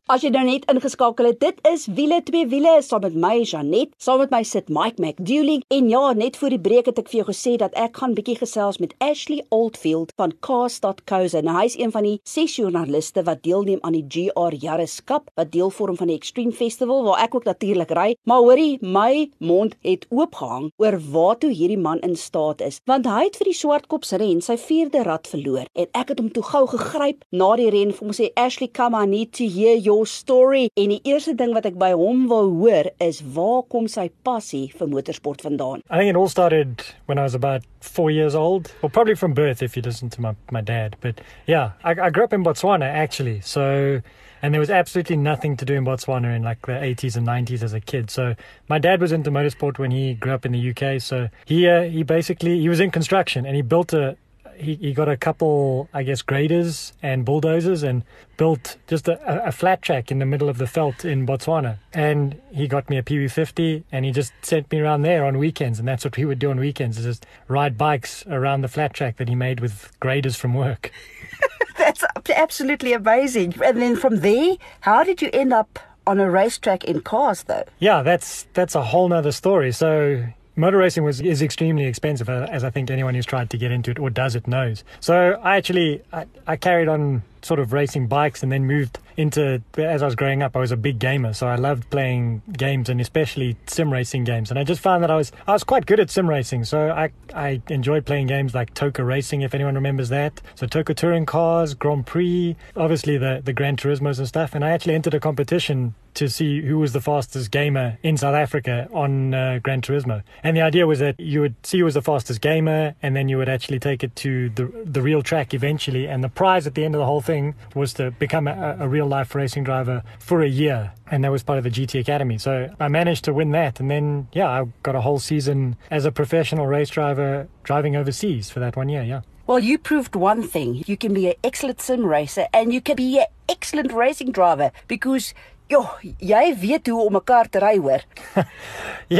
As 0.09 0.23
jy 0.25 0.31
nou 0.33 0.41
net 0.41 0.63
ingeskakel 0.71 1.27
het, 1.29 1.35
dit 1.37 1.57
is 1.69 1.83
wiele 1.93 2.17
twee 2.25 2.47
wiele 2.49 2.71
saam 2.81 3.03
met 3.05 3.13
my 3.13 3.43
Janet, 3.45 3.91
saam 4.01 4.17
met 4.23 4.31
my 4.33 4.39
sit 4.41 4.65
Mike 4.73 4.97
McDouling 4.97 5.61
en 5.69 5.89
ja, 5.91 5.99
net 6.17 6.39
voor 6.41 6.55
die 6.55 6.57
breek 6.65 6.87
het 6.89 6.97
ek 6.97 7.11
vir 7.11 7.19
jou 7.19 7.25
gesê 7.27 7.51
dat 7.61 7.75
ek 7.77 7.99
gaan 8.01 8.15
bietjie 8.17 8.39
gesels 8.39 8.79
met 8.81 8.95
Ashley 9.05 9.43
Oldfield 9.53 10.09
van 10.17 10.33
Cars.co.za. 10.41 11.43
Nou 11.45 11.53
hy's 11.59 11.75
een 11.77 11.93
van 11.93 12.07
die 12.07 12.15
ses 12.25 12.55
joernaliste 12.57 13.21
wat 13.27 13.43
deelneem 13.45 13.83
aan 13.85 13.99
die 13.99 14.07
GR 14.09 14.57
Yaris 14.57 14.95
Cup 15.05 15.29
wat 15.37 15.51
deel 15.53 15.69
vorm 15.77 15.99
van 16.01 16.09
die 16.09 16.17
Extreme 16.17 16.57
Festival 16.57 17.05
waar 17.05 17.21
ek 17.27 17.37
ook 17.37 17.45
natuurlik 17.45 17.93
ry. 17.93 18.07
Maar 18.25 18.41
hoorie, 18.47 18.79
my 18.81 19.29
mond 19.37 19.77
het 19.85 20.09
oopgehang 20.09 20.71
oor 20.81 20.97
waartoe 21.13 21.53
hierdie 21.53 21.77
man 21.77 22.01
in 22.01 22.17
staat 22.17 22.65
is, 22.65 22.81
want 22.89 23.05
hy 23.05 23.27
het 23.27 23.37
vir 23.37 23.51
die 23.51 23.59
Swartkops 23.61 24.17
ren 24.17 24.41
sy 24.41 24.57
vierde 24.57 25.05
rad 25.05 25.29
verloor 25.29 25.69
en 25.77 25.93
ek 25.93 26.15
het 26.15 26.25
hom 26.25 26.33
toe 26.33 26.47
gou 26.49 26.65
gegryp 26.73 27.21
na 27.29 27.53
die 27.61 27.69
ren 27.77 27.93
hom 28.01 28.17
sê 28.17 28.33
Ashley, 28.33 28.73
come 28.73 28.97
I 28.97 29.05
need 29.05 29.37
to 29.37 29.45
hear 29.45 29.77
your 29.77 29.98
story. 30.05 30.69
En 30.73 30.89
die 30.89 30.99
eerste 31.03 31.35
ding 31.35 31.53
wat 31.53 31.65
ek 31.65 31.77
by 31.79 31.91
hom 31.97 32.27
wou 32.31 32.45
hoor 32.61 32.91
is 33.03 33.21
waar 33.35 33.63
kom 33.71 33.87
sy 33.87 34.09
passie 34.23 34.67
vir 34.77 34.89
motorsport 34.91 35.43
vandaan? 35.45 35.83
I 35.89 35.99
think 35.99 36.09
it 36.09 36.19
all 36.19 36.29
started 36.29 36.83
when 37.07 37.17
I 37.17 37.23
was 37.23 37.35
about 37.35 37.63
four 37.81 38.11
years 38.11 38.35
old, 38.35 38.71
or 38.81 38.89
probably 38.89 39.15
from 39.15 39.33
birth 39.33 39.61
if 39.61 39.75
you 39.75 39.81
listen 39.81 40.09
to 40.09 40.21
my, 40.21 40.35
my 40.51 40.61
dad. 40.61 40.95
But 41.01 41.21
yeah, 41.47 41.71
I, 41.83 41.91
I 41.91 42.09
grew 42.09 42.23
up 42.23 42.33
in 42.33 42.43
Botswana 42.43 42.85
actually. 42.85 43.41
So, 43.41 44.01
and 44.41 44.53
there 44.53 44.59
was 44.59 44.69
absolutely 44.69 45.17
nothing 45.17 45.57
to 45.57 45.65
do 45.65 45.73
in 45.73 45.85
Botswana 45.85 46.35
in 46.35 46.43
like 46.43 46.65
the 46.65 46.73
80s 46.73 47.17
and 47.17 47.27
90s 47.27 47.63
as 47.63 47.73
a 47.73 47.79
kid. 47.79 48.09
So 48.09 48.35
my 48.67 48.79
dad 48.79 49.01
was 49.01 49.11
into 49.11 49.31
motorsport 49.31 49.79
when 49.79 49.91
he 49.91 50.13
grew 50.13 50.33
up 50.33 50.45
in 50.45 50.51
the 50.51 50.69
UK. 50.71 51.01
So 51.01 51.29
he, 51.45 51.67
uh, 51.67 51.83
he 51.83 52.03
basically, 52.03 52.59
he 52.59 52.69
was 52.69 52.79
in 52.79 52.91
construction 52.91 53.45
and 53.45 53.55
he 53.55 53.61
built 53.61 53.93
a, 53.93 54.17
he, 54.59 54.75
he 54.75 54.93
got 54.93 55.09
a 55.09 55.17
couple, 55.17 55.89
I 55.93 56.03
guess, 56.03 56.21
graders 56.21 56.93
and 57.01 57.25
bulldozers 57.25 57.83
and 57.83 58.03
built 58.37 58.77
just 58.87 59.07
a, 59.07 59.47
a 59.47 59.51
flat 59.51 59.81
track 59.81 60.11
in 60.11 60.19
the 60.19 60.25
middle 60.25 60.49
of 60.49 60.57
the 60.57 60.65
veld 60.65 61.05
in 61.05 61.25
Botswana. 61.25 61.77
And 61.93 62.39
he 62.51 62.67
got 62.67 62.89
me 62.89 62.97
a 62.97 63.03
PV50 63.03 63.83
and 63.91 64.05
he 64.05 64.11
just 64.11 64.33
sent 64.41 64.71
me 64.71 64.79
around 64.79 65.01
there 65.03 65.25
on 65.25 65.37
weekends. 65.37 65.79
And 65.79 65.87
that's 65.87 66.03
what 66.03 66.17
we 66.17 66.25
would 66.25 66.39
do 66.39 66.51
on 66.51 66.59
weekends 66.59 66.97
is 66.97 67.05
just 67.05 67.25
ride 67.47 67.77
bikes 67.77 68.25
around 68.27 68.61
the 68.61 68.67
flat 68.67 68.93
track 68.93 69.17
that 69.17 69.29
he 69.29 69.35
made 69.35 69.59
with 69.59 69.91
graders 69.99 70.35
from 70.35 70.53
work. 70.53 70.91
That's 71.77 72.03
absolutely 72.35 72.91
amazing. 72.91 73.55
And 73.63 73.81
then 73.81 73.95
from 73.95 74.17
there, 74.17 74.57
how 74.81 75.03
did 75.05 75.21
you 75.21 75.29
end 75.31 75.53
up 75.53 75.79
on 76.05 76.19
a 76.19 76.29
racetrack 76.29 76.83
in 76.83 77.01
cars 77.01 77.43
though? 77.43 77.63
Yeah, 77.79 78.01
that's 78.01 78.47
that's 78.53 78.75
a 78.75 78.83
whole 78.83 79.07
nother 79.07 79.31
story. 79.31 79.71
So 79.71 80.25
motor 80.59 80.77
racing 80.77 81.03
was 81.03 81.21
is 81.21 81.41
extremely 81.41 81.85
expensive, 81.85 82.29
uh, 82.29 82.47
as 82.51 82.63
I 82.63 82.69
think 82.69 82.91
anyone 82.91 83.15
who's 83.15 83.25
tried 83.25 83.49
to 83.51 83.57
get 83.57 83.71
into 83.71 83.91
it 83.91 83.99
or 83.99 84.09
does 84.09 84.35
it 84.35 84.47
knows. 84.47 84.83
So 84.99 85.39
I 85.41 85.57
actually 85.57 86.01
I, 86.13 86.25
I 86.45 86.55
carried 86.57 86.87
on 86.87 87.23
sort 87.41 87.59
of 87.59 87.73
racing 87.73 88.07
bikes 88.07 88.43
and 88.43 88.51
then 88.51 88.65
moved 88.65 88.99
into 89.17 89.61
as 89.77 90.01
I 90.01 90.05
was 90.05 90.15
growing 90.15 90.41
up 90.41 90.55
I 90.55 90.59
was 90.59 90.71
a 90.71 90.77
big 90.77 90.97
gamer 90.97 91.33
so 91.33 91.47
I 91.47 91.55
loved 91.55 91.89
playing 91.89 92.41
games 92.53 92.87
and 92.89 93.01
especially 93.01 93.57
sim 93.67 93.91
racing 93.91 94.23
games 94.23 94.49
and 94.49 94.57
I 94.57 94.63
just 94.63 94.81
found 94.81 95.03
that 95.03 95.11
I 95.11 95.15
was 95.15 95.31
I 95.45 95.53
was 95.53 95.63
quite 95.63 95.85
good 95.85 95.99
at 95.99 96.09
sim 96.09 96.29
racing 96.29 96.63
so 96.63 96.91
I 96.91 97.11
I 97.33 97.61
enjoyed 97.69 98.05
playing 98.05 98.27
games 98.27 98.55
like 98.55 98.73
Toka 98.73 99.03
Racing 99.03 99.41
if 99.41 99.53
anyone 99.53 99.75
remembers 99.75 100.09
that 100.09 100.41
so 100.55 100.67
Toka 100.67 100.93
touring 100.93 101.25
cars 101.25 101.73
Grand 101.73 102.05
Prix 102.05 102.55
obviously 102.75 103.17
the 103.17 103.41
the 103.43 103.53
Gran 103.53 103.75
Turismos 103.75 104.19
and 104.19 104.27
stuff 104.27 104.55
and 104.55 104.63
I 104.63 104.69
actually 104.69 104.95
entered 104.95 105.13
a 105.13 105.19
competition 105.19 105.95
to 106.19 106.29
see 106.29 106.61
who 106.61 106.77
was 106.79 106.93
the 106.93 107.01
fastest 107.01 107.51
gamer 107.51 107.97
in 108.03 108.17
South 108.17 108.35
Africa 108.35 108.89
on 108.93 109.33
uh, 109.33 109.59
Gran 109.63 109.81
Turismo. 109.81 110.21
And 110.43 110.55
the 110.55 110.61
idea 110.61 110.85
was 110.85 110.99
that 110.99 111.19
you 111.19 111.41
would 111.41 111.55
see 111.63 111.79
who 111.79 111.85
was 111.85 111.93
the 111.93 112.01
fastest 112.01 112.41
gamer, 112.41 112.95
and 113.01 113.15
then 113.15 113.29
you 113.29 113.37
would 113.37 113.49
actually 113.49 113.79
take 113.79 114.03
it 114.03 114.15
to 114.17 114.49
the 114.49 114.65
the 114.85 115.01
real 115.01 115.21
track 115.21 115.53
eventually. 115.53 116.07
And 116.07 116.23
the 116.23 116.29
prize 116.29 116.67
at 116.67 116.75
the 116.75 116.83
end 116.83 116.95
of 116.95 116.99
the 116.99 117.05
whole 117.05 117.21
thing 117.29 117.53
was 117.75 117.93
to 117.93 118.09
become 118.09 118.47
a, 118.47 118.77
a 118.79 118.87
real 118.87 119.05
life 119.05 119.35
racing 119.35 119.63
driver 119.63 120.01
for 120.17 120.41
a 120.41 120.47
year. 120.47 120.91
And 121.11 121.23
that 121.23 121.31
was 121.31 121.43
part 121.43 121.59
of 121.59 121.63
the 121.63 121.69
GT 121.69 121.99
Academy. 121.99 122.39
So 122.39 122.73
I 122.79 122.87
managed 122.87 123.23
to 123.25 123.33
win 123.33 123.51
that. 123.51 123.79
And 123.79 123.89
then, 123.91 124.27
yeah, 124.33 124.49
I 124.49 124.65
got 124.81 124.95
a 124.95 125.01
whole 125.01 125.19
season 125.19 125.75
as 125.91 126.05
a 126.05 126.11
professional 126.11 126.65
race 126.65 126.89
driver 126.89 127.47
driving 127.63 127.95
overseas 127.95 128.49
for 128.49 128.59
that 128.61 128.75
one 128.75 128.89
year. 128.89 129.03
Yeah. 129.03 129.21
Well, 129.45 129.59
you 129.59 129.77
proved 129.77 130.15
one 130.15 130.41
thing. 130.41 130.83
You 130.87 130.97
can 130.97 131.13
be 131.13 131.27
an 131.27 131.35
excellent 131.43 131.81
sim 131.81 132.05
racer 132.05 132.47
and 132.53 132.73
you 132.73 132.81
can 132.81 132.95
be 132.95 133.19
an 133.19 133.27
excellent 133.47 133.91
racing 133.91 134.31
driver 134.31 134.71
because 134.87 135.33
Jo, 135.69 135.83
jy 136.01 136.55
weet 136.57 136.87
hoe 136.89 137.03
om 137.05 137.13
mekaar 137.13 137.45
te 137.53 137.59
ry 137.61 137.75
hoor. 137.77 138.01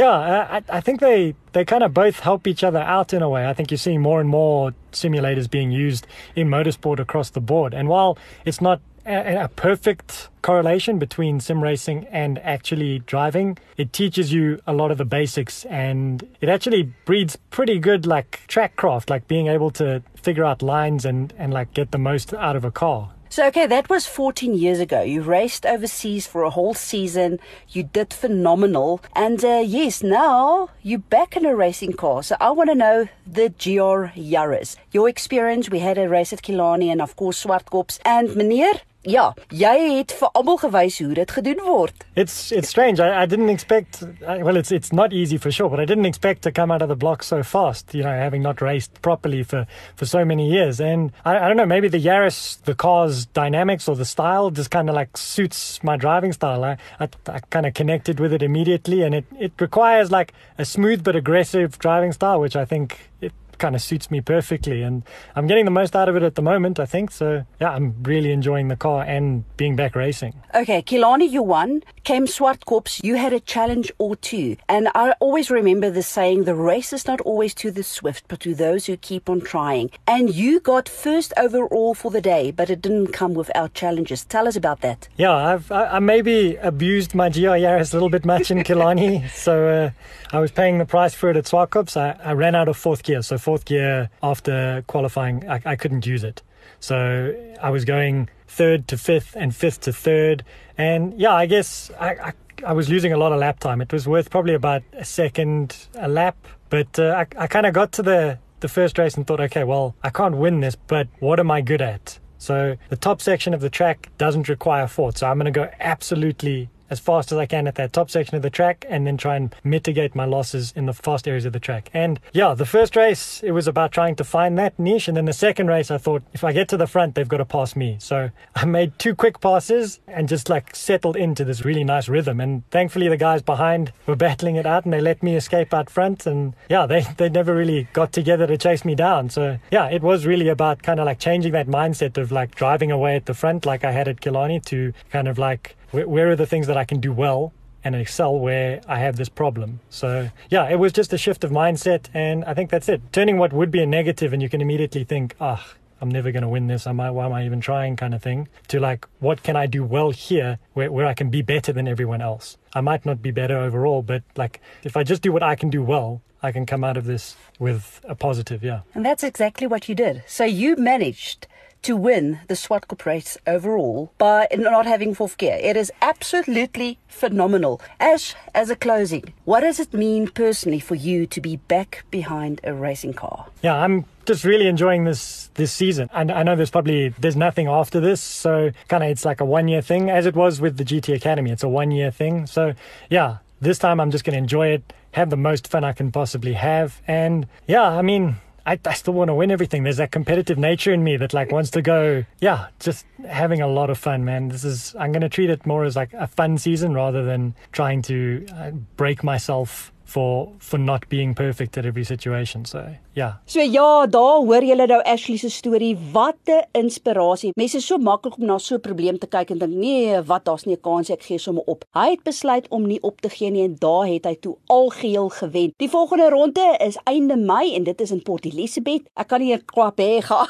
yeah, 0.00 0.16
uh, 0.18 0.58
I 0.58 0.78
I 0.78 0.80
think 0.80 0.98
they 0.98 1.36
they 1.52 1.64
kind 1.64 1.84
of 1.84 1.94
both 1.94 2.20
help 2.20 2.48
each 2.48 2.64
other 2.64 2.80
out 2.80 3.12
in 3.12 3.22
a 3.22 3.28
way. 3.28 3.46
I 3.46 3.54
think 3.54 3.70
you're 3.70 3.78
seeing 3.78 4.02
more 4.02 4.20
and 4.20 4.28
more 4.28 4.72
simulators 4.90 5.48
being 5.48 5.70
used 5.70 6.08
in 6.34 6.48
motorsport 6.48 6.98
across 6.98 7.30
the 7.30 7.40
board. 7.40 7.72
And 7.72 7.88
while 7.88 8.18
it's 8.44 8.60
not 8.60 8.80
a, 9.06 9.44
a 9.44 9.48
perfect 9.48 10.28
correlation 10.42 10.98
between 10.98 11.38
sim 11.38 11.62
racing 11.62 12.06
and 12.10 12.40
actually 12.40 12.98
driving, 13.06 13.56
it 13.76 13.92
teaches 13.92 14.32
you 14.32 14.58
a 14.66 14.72
lot 14.72 14.90
of 14.90 14.98
the 14.98 15.04
basics 15.04 15.64
and 15.66 16.26
it 16.40 16.48
actually 16.48 16.92
breeds 17.04 17.36
pretty 17.50 17.78
good 17.78 18.06
like 18.06 18.40
track 18.48 18.74
craft, 18.74 19.08
like 19.08 19.28
being 19.28 19.46
able 19.46 19.70
to 19.70 20.02
figure 20.16 20.44
out 20.44 20.62
lines 20.62 21.04
and 21.04 21.32
and 21.38 21.54
like 21.54 21.72
get 21.74 21.92
the 21.92 21.98
most 21.98 22.34
out 22.34 22.56
of 22.56 22.64
a 22.64 22.72
car. 22.72 23.10
So, 23.32 23.46
okay, 23.46 23.68
that 23.68 23.88
was 23.88 24.06
14 24.06 24.54
years 24.54 24.80
ago. 24.80 25.02
You 25.02 25.22
raced 25.22 25.64
overseas 25.64 26.26
for 26.26 26.42
a 26.42 26.50
whole 26.50 26.74
season. 26.74 27.38
You 27.68 27.84
did 27.84 28.12
phenomenal. 28.12 29.00
And 29.14 29.44
uh, 29.44 29.62
yes, 29.64 30.02
now 30.02 30.70
you're 30.82 30.98
back 30.98 31.36
in 31.36 31.46
a 31.46 31.54
racing 31.54 31.92
car. 31.92 32.24
So, 32.24 32.36
I 32.40 32.50
want 32.50 32.70
to 32.70 32.74
know 32.74 33.08
the 33.24 33.50
GR 33.50 34.10
Yaris. 34.18 34.74
Your 34.90 35.08
experience, 35.08 35.70
we 35.70 35.78
had 35.78 35.96
a 35.96 36.08
race 36.08 36.32
at 36.32 36.42
Kilani 36.42 36.90
and, 36.90 37.00
of 37.00 37.14
course, 37.14 37.44
Swartkops. 37.44 38.00
And, 38.04 38.30
meneer, 38.30 38.80
Ja, 39.08 39.30
jy 39.48 39.96
het 39.96 40.12
vir 40.12 40.28
almal 40.36 40.58
gewys 40.60 40.98
hoe 41.00 41.14
dit 41.16 41.30
gedoen 41.32 41.60
word. 41.64 42.04
It's 42.20 42.52
it's 42.52 42.68
strange. 42.68 43.00
I, 43.00 43.22
I 43.22 43.26
didn't 43.26 43.48
expect 43.48 44.02
well 44.20 44.56
it's 44.56 44.70
it's 44.70 44.92
not 44.92 45.14
easy 45.14 45.38
for 45.38 45.50
sure, 45.50 45.70
but 45.70 45.80
I 45.80 45.86
didn't 45.86 46.04
expect 46.04 46.42
to 46.42 46.52
come 46.52 46.70
out 46.70 46.82
of 46.82 46.90
the 46.90 46.96
block 46.96 47.22
so 47.22 47.42
fast, 47.42 47.94
you 47.94 48.02
know, 48.02 48.12
having 48.12 48.42
not 48.42 48.60
raced 48.60 49.00
properly 49.00 49.42
for 49.42 49.66
for 49.96 50.04
so 50.04 50.22
many 50.22 50.50
years. 50.50 50.80
And 50.80 51.12
I, 51.24 51.38
I 51.38 51.48
don't 51.48 51.56
know, 51.56 51.64
maybe 51.64 51.88
the 51.88 51.98
Yaris, 52.02 52.62
the 52.64 52.74
car's 52.74 53.24
dynamics 53.24 53.88
or 53.88 53.96
the 53.96 54.04
style 54.04 54.50
just 54.50 54.70
kind 54.70 54.90
of 54.90 54.94
like 54.94 55.16
suits 55.16 55.82
my 55.82 55.96
driving 55.96 56.32
style. 56.34 56.62
I 56.62 56.76
I, 57.00 57.08
I 57.26 57.40
kind 57.48 57.64
of 57.64 57.72
connected 57.72 58.20
with 58.20 58.34
it 58.34 58.42
immediately 58.42 59.00
and 59.00 59.14
it 59.14 59.24
it 59.38 59.52
requires 59.60 60.10
like 60.10 60.34
a 60.58 60.66
smooth 60.66 61.02
but 61.02 61.16
aggressive 61.16 61.78
driving 61.78 62.12
style, 62.12 62.38
which 62.38 62.54
I 62.54 62.66
think 62.66 63.10
it 63.22 63.32
kind 63.60 63.76
of 63.76 63.82
suits 63.82 64.10
me 64.10 64.20
perfectly 64.20 64.82
and 64.82 65.04
I'm 65.36 65.46
getting 65.46 65.66
the 65.66 65.70
most 65.70 65.94
out 65.94 66.08
of 66.08 66.16
it 66.16 66.22
at 66.22 66.34
the 66.34 66.42
moment 66.42 66.80
I 66.80 66.86
think 66.86 67.10
so 67.10 67.44
yeah 67.60 67.70
I'm 67.70 68.02
really 68.02 68.32
enjoying 68.32 68.68
the 68.68 68.76
car 68.76 69.02
and 69.04 69.44
being 69.56 69.76
back 69.76 69.94
racing. 69.94 70.34
Okay 70.54 70.82
Kilani 70.82 71.30
you 71.30 71.42
won. 71.42 71.82
Came 72.02 72.26
Swartkops 72.26 73.04
you 73.04 73.16
had 73.16 73.32
a 73.32 73.40
challenge 73.40 73.92
or 73.98 74.16
two. 74.16 74.56
And 74.68 74.88
I 74.94 75.12
always 75.20 75.50
remember 75.50 75.90
the 75.90 76.02
saying 76.02 76.44
the 76.44 76.54
race 76.54 76.92
is 76.92 77.06
not 77.06 77.20
always 77.20 77.54
to 77.56 77.70
the 77.70 77.82
swift 77.82 78.24
but 78.28 78.40
to 78.40 78.54
those 78.54 78.86
who 78.86 78.96
keep 78.96 79.28
on 79.28 79.42
trying. 79.42 79.90
And 80.06 80.34
you 80.34 80.58
got 80.58 80.88
first 80.88 81.32
overall 81.36 81.94
for 81.94 82.10
the 82.10 82.22
day 82.22 82.50
but 82.50 82.70
it 82.70 82.80
didn't 82.80 83.08
come 83.08 83.34
without 83.34 83.74
challenges. 83.74 84.24
Tell 84.24 84.48
us 84.48 84.56
about 84.56 84.80
that. 84.80 85.08
Yeah 85.18 85.34
I've 85.34 85.70
I, 85.70 85.96
I 85.96 85.98
maybe 85.98 86.56
abused 86.56 87.14
my 87.14 87.28
GR 87.28 87.58
Yaris 87.64 87.92
a 87.92 87.96
little 87.96 88.10
bit 88.10 88.24
much 88.24 88.50
in 88.50 88.58
Kilani 88.60 89.28
so 89.46 89.68
uh, 89.68 89.90
I 90.32 90.40
was 90.40 90.50
paying 90.50 90.78
the 90.78 90.86
price 90.86 91.14
for 91.14 91.28
it 91.28 91.36
at 91.36 91.44
Swartkops 91.44 91.96
I, 91.96 92.18
I 92.24 92.32
ran 92.32 92.54
out 92.54 92.68
of 92.68 92.78
fourth 92.78 93.02
gear 93.02 93.20
so 93.20 93.36
fourth 93.36 93.49
gear 93.58 94.10
after 94.22 94.84
qualifying, 94.86 95.48
I, 95.48 95.60
I 95.64 95.76
couldn't 95.76 96.06
use 96.06 96.24
it. 96.24 96.42
So 96.80 97.34
I 97.60 97.70
was 97.70 97.84
going 97.84 98.28
third 98.46 98.88
to 98.88 98.98
fifth 98.98 99.36
and 99.36 99.54
fifth 99.54 99.80
to 99.82 99.92
third. 99.92 100.44
And 100.78 101.18
yeah, 101.18 101.34
I 101.34 101.46
guess 101.46 101.90
I, 101.98 102.08
I, 102.08 102.32
I 102.66 102.72
was 102.72 102.88
losing 102.88 103.12
a 103.12 103.16
lot 103.16 103.32
of 103.32 103.38
lap 103.38 103.60
time. 103.60 103.80
It 103.80 103.92
was 103.92 104.06
worth 104.06 104.30
probably 104.30 104.54
about 104.54 104.82
a 104.92 105.04
second 105.04 105.88
a 105.94 106.08
lap. 106.08 106.36
But 106.68 106.98
uh, 106.98 107.24
I, 107.38 107.44
I 107.44 107.46
kind 107.46 107.66
of 107.66 107.74
got 107.74 107.92
to 107.92 108.02
the, 108.02 108.38
the 108.60 108.68
first 108.68 108.98
race 108.98 109.16
and 109.16 109.26
thought, 109.26 109.40
okay, 109.40 109.64
well, 109.64 109.94
I 110.02 110.10
can't 110.10 110.36
win 110.36 110.60
this, 110.60 110.76
but 110.76 111.08
what 111.18 111.40
am 111.40 111.50
I 111.50 111.60
good 111.60 111.82
at? 111.82 112.18
So 112.38 112.76
the 112.88 112.96
top 112.96 113.20
section 113.20 113.52
of 113.52 113.60
the 113.60 113.68
track 113.68 114.10
doesn't 114.16 114.48
require 114.48 114.86
fourth. 114.86 115.18
So 115.18 115.26
I'm 115.26 115.38
going 115.38 115.52
to 115.52 115.58
go 115.58 115.68
absolutely 115.80 116.70
as 116.90 117.00
fast 117.00 117.32
as 117.32 117.38
I 117.38 117.46
can 117.46 117.66
at 117.66 117.76
that 117.76 117.92
top 117.92 118.10
section 118.10 118.36
of 118.36 118.42
the 118.42 118.50
track 118.50 118.84
and 118.88 119.06
then 119.06 119.16
try 119.16 119.36
and 119.36 119.54
mitigate 119.64 120.14
my 120.14 120.24
losses 120.24 120.72
in 120.76 120.86
the 120.86 120.92
fast 120.92 121.26
areas 121.26 121.44
of 121.44 121.52
the 121.52 121.60
track. 121.60 121.88
And 121.94 122.20
yeah, 122.32 122.54
the 122.54 122.66
first 122.66 122.96
race, 122.96 123.42
it 123.42 123.52
was 123.52 123.68
about 123.68 123.92
trying 123.92 124.16
to 124.16 124.24
find 124.24 124.58
that 124.58 124.78
niche. 124.78 125.08
And 125.08 125.16
then 125.16 125.24
the 125.24 125.32
second 125.32 125.68
race, 125.68 125.90
I 125.90 125.98
thought 125.98 126.22
if 126.32 126.44
I 126.44 126.52
get 126.52 126.68
to 126.68 126.76
the 126.76 126.86
front, 126.86 127.14
they've 127.14 127.28
got 127.28 127.38
to 127.38 127.44
pass 127.44 127.76
me. 127.76 127.96
So 128.00 128.30
I 128.54 128.64
made 128.64 128.98
two 128.98 129.14
quick 129.14 129.40
passes 129.40 130.00
and 130.08 130.28
just 130.28 130.48
like 130.48 130.74
settled 130.74 131.16
into 131.16 131.44
this 131.44 131.64
really 131.64 131.84
nice 131.84 132.08
rhythm. 132.08 132.40
And 132.40 132.68
thankfully, 132.70 133.08
the 133.08 133.16
guys 133.16 133.42
behind 133.42 133.92
were 134.06 134.16
battling 134.16 134.56
it 134.56 134.66
out 134.66 134.84
and 134.84 134.92
they 134.92 135.00
let 135.00 135.22
me 135.22 135.36
escape 135.36 135.72
out 135.72 135.88
front. 135.88 136.26
And 136.26 136.54
yeah, 136.68 136.86
they, 136.86 137.06
they 137.16 137.28
never 137.28 137.54
really 137.54 137.88
got 137.92 138.12
together 138.12 138.46
to 138.46 138.58
chase 138.58 138.84
me 138.84 138.94
down. 138.94 139.30
So 139.30 139.58
yeah, 139.70 139.86
it 139.86 140.02
was 140.02 140.26
really 140.26 140.48
about 140.48 140.82
kind 140.82 140.98
of 140.98 141.06
like 141.06 141.20
changing 141.20 141.52
that 141.52 141.68
mindset 141.68 142.18
of 142.18 142.32
like 142.32 142.54
driving 142.54 142.90
away 142.90 143.16
at 143.16 143.26
the 143.26 143.34
front, 143.34 143.64
like 143.64 143.84
I 143.84 143.92
had 143.92 144.08
at 144.08 144.20
Kilani, 144.20 144.64
to 144.66 144.92
kind 145.10 145.28
of 145.28 145.38
like 145.38 145.76
where, 145.90 146.08
where 146.08 146.30
are 146.30 146.36
the 146.36 146.46
things 146.46 146.66
that 146.66 146.76
I 146.76 146.84
can 146.84 147.00
do 147.00 147.12
well 147.12 147.52
and 147.82 147.94
excel 147.94 148.38
where 148.38 148.80
I 148.86 148.98
have 148.98 149.16
this 149.16 149.28
problem. 149.28 149.80
So, 149.88 150.28
yeah, 150.50 150.68
it 150.68 150.78
was 150.78 150.92
just 150.92 151.12
a 151.12 151.18
shift 151.18 151.44
of 151.44 151.50
mindset. 151.50 152.08
And 152.12 152.44
I 152.44 152.54
think 152.54 152.70
that's 152.70 152.88
it. 152.88 153.00
Turning 153.12 153.38
what 153.38 153.52
would 153.52 153.70
be 153.70 153.82
a 153.82 153.86
negative 153.86 154.32
and 154.32 154.42
you 154.42 154.48
can 154.48 154.60
immediately 154.60 155.04
think, 155.04 155.34
ah, 155.40 155.64
oh, 155.66 155.74
I'm 156.00 156.10
never 156.10 156.32
going 156.32 156.42
to 156.42 156.48
win 156.48 156.66
this. 156.66 156.86
I 156.86 156.92
why 156.92 157.26
am 157.26 157.32
I 157.32 157.44
even 157.44 157.60
trying 157.60 157.96
kind 157.96 158.14
of 158.14 158.22
thing 158.22 158.48
to 158.68 158.80
like, 158.80 159.06
what 159.18 159.42
can 159.42 159.56
I 159.56 159.66
do 159.66 159.84
well 159.84 160.10
here 160.10 160.58
where, 160.72 160.90
where 160.90 161.06
I 161.06 161.14
can 161.14 161.30
be 161.30 161.42
better 161.42 161.72
than 161.72 161.86
everyone 161.86 162.22
else? 162.22 162.56
I 162.74 162.80
might 162.80 163.04
not 163.04 163.20
be 163.20 163.30
better 163.30 163.58
overall, 163.58 164.02
but 164.02 164.22
like, 164.36 164.60
if 164.82 164.96
I 164.96 165.02
just 165.02 165.20
do 165.20 165.32
what 165.32 165.42
I 165.42 165.56
can 165.56 165.68
do 165.68 165.82
well, 165.82 166.22
I 166.42 166.52
can 166.52 166.64
come 166.64 166.84
out 166.84 166.96
of 166.96 167.04
this 167.04 167.36
with 167.58 168.00
a 168.04 168.14
positive, 168.14 168.64
yeah. 168.64 168.80
And 168.94 169.04
that's 169.04 169.22
exactly 169.22 169.66
what 169.66 169.90
you 169.90 169.94
did. 169.94 170.22
So 170.26 170.44
you 170.44 170.74
managed 170.76 171.46
to 171.82 171.96
win 171.96 172.40
the 172.48 172.54
Swartkop 172.54 173.04
race 173.06 173.36
overall 173.46 174.12
by 174.18 174.46
not 174.56 174.86
having 174.86 175.14
fourth 175.14 175.38
gear. 175.38 175.58
It 175.60 175.76
is 175.76 175.92
absolutely 176.02 176.98
phenomenal. 177.08 177.80
Ash, 177.98 178.34
as 178.54 178.70
a 178.70 178.76
closing, 178.76 179.32
what 179.44 179.60
does 179.60 179.80
it 179.80 179.92
mean 179.94 180.28
personally 180.28 180.80
for 180.80 180.94
you 180.94 181.26
to 181.26 181.40
be 181.40 181.56
back 181.56 182.04
behind 182.10 182.60
a 182.64 182.74
racing 182.74 183.14
car? 183.14 183.46
Yeah, 183.62 183.74
I'm 183.74 184.04
just 184.26 184.44
really 184.44 184.66
enjoying 184.66 185.04
this 185.04 185.50
this 185.54 185.72
season. 185.72 186.08
And 186.12 186.30
I 186.30 186.42
know 186.42 186.56
there's 186.56 186.70
probably 186.70 187.08
there's 187.18 187.36
nothing 187.36 187.66
after 187.66 188.00
this, 188.00 188.20
so 188.20 188.70
kind 188.88 189.02
of 189.02 189.10
it's 189.10 189.24
like 189.24 189.40
a 189.40 189.44
one 189.44 189.68
year 189.68 189.82
thing, 189.82 190.10
as 190.10 190.26
it 190.26 190.34
was 190.34 190.60
with 190.60 190.76
the 190.76 190.84
GT 190.84 191.14
Academy. 191.14 191.50
It's 191.50 191.62
a 191.62 191.68
one 191.68 191.90
year 191.90 192.10
thing. 192.10 192.46
So 192.46 192.74
yeah, 193.08 193.38
this 193.60 193.78
time 193.78 194.00
I'm 194.00 194.10
just 194.10 194.24
going 194.24 194.34
to 194.34 194.38
enjoy 194.38 194.68
it, 194.68 194.92
have 195.12 195.30
the 195.30 195.36
most 195.36 195.68
fun 195.68 195.84
I 195.84 195.92
can 195.92 196.12
possibly 196.12 196.54
have, 196.54 197.00
and 197.06 197.46
yeah, 197.66 197.82
I 197.82 198.02
mean 198.02 198.36
I, 198.66 198.78
I 198.84 198.94
still 198.94 199.14
want 199.14 199.28
to 199.28 199.34
win 199.34 199.50
everything. 199.50 199.84
There's 199.84 199.96
that 199.98 200.12
competitive 200.12 200.58
nature 200.58 200.92
in 200.92 201.02
me 201.02 201.16
that 201.16 201.32
like 201.32 201.52
wants 201.52 201.70
to 201.72 201.82
go, 201.82 202.24
yeah, 202.40 202.68
just 202.78 203.06
having 203.28 203.60
a 203.60 203.66
lot 203.66 203.90
of 203.90 203.98
fun, 203.98 204.24
man. 204.24 204.48
This 204.48 204.64
is, 204.64 204.94
I'm 204.98 205.12
going 205.12 205.22
to 205.22 205.28
treat 205.28 205.50
it 205.50 205.66
more 205.66 205.84
as 205.84 205.96
like 205.96 206.12
a 206.12 206.26
fun 206.26 206.58
season 206.58 206.94
rather 206.94 207.24
than 207.24 207.54
trying 207.72 208.02
to 208.02 208.46
uh, 208.54 208.70
break 208.96 209.24
myself 209.24 209.92
for 210.10 210.48
for 210.58 210.78
not 210.78 211.08
being 211.08 211.34
perfect 211.34 211.78
at 211.78 211.84
every 211.84 212.04
situation. 212.04 212.64
So, 212.64 212.82
ja. 213.14 213.40
So 213.46 213.60
ja, 213.60 214.06
daar 214.06 214.42
hoor 214.46 214.64
julle 214.64 214.86
nou 214.90 215.00
Ashley 215.06 215.38
se 215.38 215.50
storie. 215.50 215.96
Wat 216.12 216.36
'n 216.46 216.66
inspirasie. 216.72 217.52
Mense 217.54 217.76
is 217.76 217.86
so 217.86 217.98
maklik 217.98 218.38
om 218.38 218.46
na 218.46 218.58
so 218.58 218.74
'n 218.74 218.80
probleem 218.80 219.18
te 219.18 219.26
kyk 219.26 219.50
en 219.50 219.58
dink 219.58 219.74
nee, 219.74 220.22
wat 220.22 220.44
daar's 220.44 220.64
nie 220.64 220.74
'n 220.76 220.80
kans 220.80 221.10
ek 221.10 221.22
gee 221.22 221.38
sommer 221.38 221.62
op. 221.66 221.84
Hy 221.94 222.10
het 222.10 222.22
besluit 222.24 222.66
om 222.68 222.86
nie 222.86 223.02
op 223.02 223.20
te 223.20 223.28
gee 223.28 223.50
nie 223.50 223.64
en 223.64 223.76
daar 223.78 224.06
het 224.06 224.24
hy 224.24 224.34
toe 224.40 224.56
algeheel 224.66 225.28
gewen. 225.28 225.72
Die 225.76 225.88
volgende 225.88 226.28
ronde 226.30 226.76
is 226.80 226.98
einde 227.04 227.36
Mei 227.36 227.74
en 227.74 227.84
dit 227.84 228.00
is 228.00 228.10
in 228.10 228.22
Port 228.22 228.44
Elizabeth. 228.44 229.02
Ek 229.14 229.28
kan 229.28 229.40
nie 229.40 229.54
'n 229.54 229.64
klap 229.64 229.98
hê 229.98 230.20
gaan. 230.28 230.46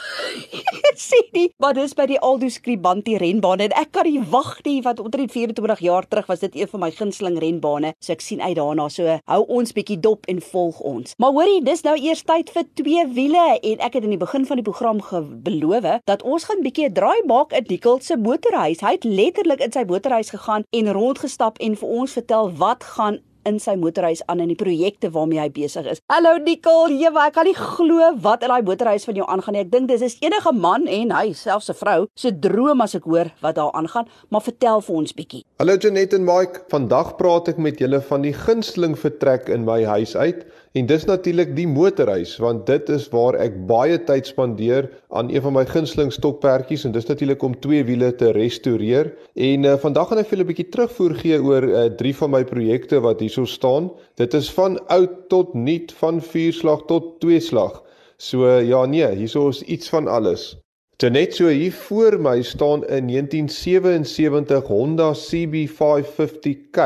sien 0.94 1.29
nie, 1.33 1.49
maar 1.59 1.75
dis 1.75 1.94
by 1.94 2.07
die 2.07 2.18
Aldo 2.20 2.49
Scribanti 2.49 3.16
renbaan 3.16 3.61
en 3.61 3.70
ek 3.70 3.92
kan 3.92 4.05
nie 4.05 4.20
wag 4.31 4.59
nie 4.64 4.81
want 4.83 5.01
omtrent 5.01 5.33
24 5.33 5.81
jaar 5.81 6.09
terug 6.09 6.27
was 6.27 6.40
dit 6.40 6.57
een 6.57 6.68
van 6.68 6.81
my 6.81 6.90
gunsteling 6.90 7.38
renbane. 7.38 7.94
So 8.01 8.12
ek 8.12 8.20
sien 8.20 8.40
uit 8.40 8.57
daarna. 8.57 8.88
So 8.88 9.18
hou 9.27 9.40
ons 9.50 9.74
bietjie 9.76 9.98
dop 10.00 10.26
en 10.30 10.40
volg 10.52 10.80
ons. 10.80 11.14
Maar 11.18 11.34
hoorie, 11.36 11.60
dis 11.66 11.82
nou 11.86 11.96
eers 11.98 12.22
tyd 12.26 12.52
vir 12.54 12.66
twee 12.78 13.06
wiele 13.16 13.46
en 13.58 13.84
ek 13.86 13.98
het 13.98 14.06
in 14.06 14.14
die 14.14 14.20
begin 14.20 14.46
van 14.46 14.60
die 14.60 14.66
program 14.66 15.02
beloof 15.44 15.88
dat 16.08 16.22
ons 16.22 16.44
gaan 16.48 16.62
bietjie 16.64 16.88
'n 16.88 16.94
draai 16.94 17.22
maak 17.26 17.52
in 17.52 17.64
Dikkel 17.64 18.00
se 18.00 18.16
motorhuis. 18.16 18.80
Hy 18.80 18.92
het 18.98 19.04
letterlik 19.04 19.60
in 19.60 19.72
sy 19.72 19.84
motorhuis 19.86 20.30
gegaan 20.30 20.64
en 20.70 20.92
rondgestap 20.92 21.58
en 21.58 21.76
vir 21.76 21.88
ons 21.88 22.12
vertel 22.12 22.52
wat 22.56 22.84
gaan 22.84 23.20
in 23.48 23.59
sy 23.62 23.74
motorhuis 23.81 24.22
aan 24.29 24.40
in 24.44 24.50
die 24.53 24.59
projekte 24.59 25.11
waarmee 25.14 25.40
hy 25.40 25.48
besig 25.55 25.87
is. 25.90 26.03
Hallo 26.12 26.37
Nicole, 26.38 26.96
jy 26.96 27.11
ek 27.11 27.35
kan 27.37 27.48
nie 27.48 27.57
glo 27.57 28.11
wat 28.24 28.44
in 28.44 28.53
daai 28.53 28.62
motorhuis 28.66 29.07
van 29.09 29.18
jou 29.20 29.26
aangaan 29.29 29.57
nie. 29.57 29.64
Ek 29.64 29.72
dink 29.72 29.88
dis 29.90 30.05
is 30.05 30.18
enige 30.24 30.53
man 30.53 30.87
en 30.88 31.14
hy 31.16 31.33
selfs 31.33 31.70
'n 31.70 31.79
vrou 31.81 32.07
se 32.16 32.33
droom 32.33 32.81
as 32.81 32.94
ek 32.94 33.05
hoor 33.05 33.31
wat 33.40 33.57
daar 33.57 33.72
aangaan, 33.72 34.07
maar 34.31 34.42
vertel 34.42 34.81
vir 34.81 34.96
ons 34.96 35.12
bietjie. 35.12 35.44
Hallo 35.59 35.76
Janet 35.76 36.14
en 36.14 36.24
Mike, 36.24 36.64
vandag 36.68 37.16
praat 37.16 37.48
ek 37.48 37.59
met 37.59 37.79
julle 37.79 38.00
van 38.00 38.22
die 38.22 38.33
gunsteling 38.33 38.96
vertrek 38.96 39.48
in 39.48 39.64
my 39.64 39.85
huis 39.85 40.16
uit. 40.16 40.44
En 40.78 40.87
dis 40.87 41.02
natuurlik 41.04 41.56
die 41.56 41.66
motorhuis 41.66 42.37
want 42.38 42.68
dit 42.68 42.90
is 42.94 43.09
waar 43.11 43.35
ek 43.42 43.56
baie 43.66 43.96
tyd 44.06 44.28
spandeer 44.30 44.87
aan 45.18 45.30
een 45.35 45.42
van 45.42 45.56
my 45.56 45.64
gunsteling 45.66 46.12
stokperdjies 46.14 46.85
en 46.87 46.92
dis 46.94 47.09
natuurlik 47.09 47.42
om 47.42 47.56
twee 47.59 47.83
wiele 47.88 48.12
te 48.14 48.30
restoreer. 48.37 49.11
En 49.35 49.66
uh, 49.66 49.74
vandag 49.83 50.09
gaan 50.09 50.20
ek 50.22 50.28
vir 50.30 50.37
julle 50.37 50.46
'n 50.46 50.50
bietjie 50.52 50.68
terugvoer 50.76 51.14
gee 51.22 51.40
oor 51.42 51.66
uh, 51.66 51.88
drie 51.98 52.14
van 52.14 52.30
my 52.37 52.44
projekte 52.46 53.02
wat 53.02 53.18
hierso 53.18 53.44
staan. 53.50 53.90
Dit 54.14 54.35
is 54.38 54.50
van 54.54 54.78
oud 54.87 55.26
tot 55.35 55.54
nuut, 55.59 55.90
van 55.98 56.22
vierslag 56.22 56.87
tot 56.87 57.18
tweeslag. 57.18 57.83
So 58.16 58.46
uh, 58.46 58.62
ja 58.62 58.87
nee, 58.87 59.11
hierso 59.16 59.48
is 59.50 59.62
iets 59.66 59.90
van 59.90 60.06
alles. 60.06 60.54
Net 61.02 61.35
so 61.35 61.48
hier 61.48 61.72
voor 61.72 62.20
my 62.20 62.42
staan 62.46 62.87
'n 62.87 63.11
1977 63.11 64.70
Honda 64.70 65.14
CB550K 65.18 66.78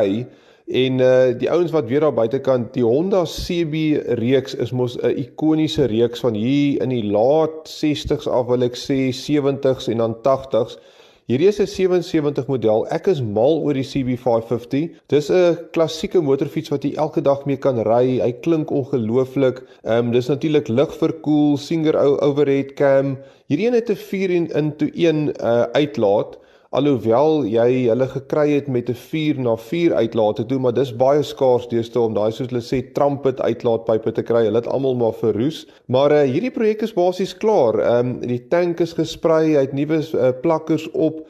En 0.65 0.99
uh 0.99 1.39
die 1.39 1.51
ouens 1.51 1.71
wat 1.71 1.89
weer 1.89 2.01
daar 2.01 2.15
buitekant, 2.15 2.73
die 2.73 2.85
Honda 2.85 3.25
CB 3.29 4.01
reeks 4.17 4.55
is 4.55 4.73
mos 4.73 4.97
'n 4.97 5.13
ikoniese 5.21 5.85
reeks 5.85 6.21
van 6.21 6.35
hier 6.35 6.81
in 6.83 6.89
die 6.89 7.05
laat 7.05 7.69
60s 7.69 8.29
af 8.29 8.47
wil 8.47 8.63
ek 8.63 8.77
sê 8.77 9.13
70s 9.13 9.89
en 9.89 9.99
dan 9.99 10.17
80s. 10.23 10.79
Hierdie 11.27 11.49
is 11.49 11.61
'n 11.61 11.67
77 11.67 12.47
model. 12.47 12.87
Ek 12.89 13.07
is 13.07 13.21
mal 13.21 13.61
oor 13.61 13.75
die 13.75 13.85
CB550. 13.85 14.97
Dis 15.07 15.31
'n 15.31 15.59
klassieke 15.73 16.21
motorfiets 16.21 16.71
wat 16.71 16.83
jy 16.85 16.95
elke 16.97 17.21
dag 17.21 17.45
mee 17.45 17.57
kan 17.57 17.79
ry. 17.79 18.21
Hy 18.21 18.33
klink 18.33 18.71
ongelooflik. 18.71 19.63
Ehm 19.85 20.07
um, 20.07 20.13
dis 20.13 20.29
natuurlik 20.29 20.69
ligverkoel, 20.69 21.57
Singer 21.57 21.97
overhead 22.23 22.75
cam. 22.75 23.19
Hierdie 23.49 23.67
een 23.67 23.75
het 23.75 23.91
'n 23.91 23.97
4 23.97 24.31
in 24.31 24.49
into 24.49 24.89
1 24.95 25.29
uh 25.41 25.63
uitlaat 25.73 26.39
alhoewel 26.75 27.45
jy 27.47 27.87
hulle 27.87 28.07
gekry 28.11 28.47
het 28.51 28.69
met 28.69 28.91
'n 28.91 28.99
4 28.99 29.39
na 29.41 29.57
4 29.57 29.95
uitlaat 29.95 30.43
toe, 30.49 30.59
maar 30.59 30.75
dis 30.75 30.93
baie 30.97 31.23
skaars 31.23 31.69
deesdae 31.69 32.03
om 32.03 32.15
daai 32.15 32.33
soos 32.33 32.51
hulle 32.51 32.63
sê 32.63 32.83
trumpet 32.95 33.41
uitlaatpype 33.41 34.13
te 34.13 34.23
kry. 34.23 34.45
Hulle 34.45 34.63
het 34.63 34.67
almal 34.67 34.95
maar 34.95 35.15
verroes. 35.15 35.67
Maar 35.87 36.13
uh, 36.13 36.23
hierdie 36.31 36.51
projek 36.51 36.83
is 36.83 36.95
basies 36.95 37.37
klaar. 37.37 37.79
Ehm 37.81 38.07
um, 38.07 38.21
die 38.21 38.43
tank 38.49 38.81
is 38.81 38.93
gesprei, 38.93 39.55
hy 39.55 39.67
het 39.67 39.73
nuwe 39.73 40.03
uh, 40.03 40.33
plakkers 40.43 40.91
op. 40.93 41.23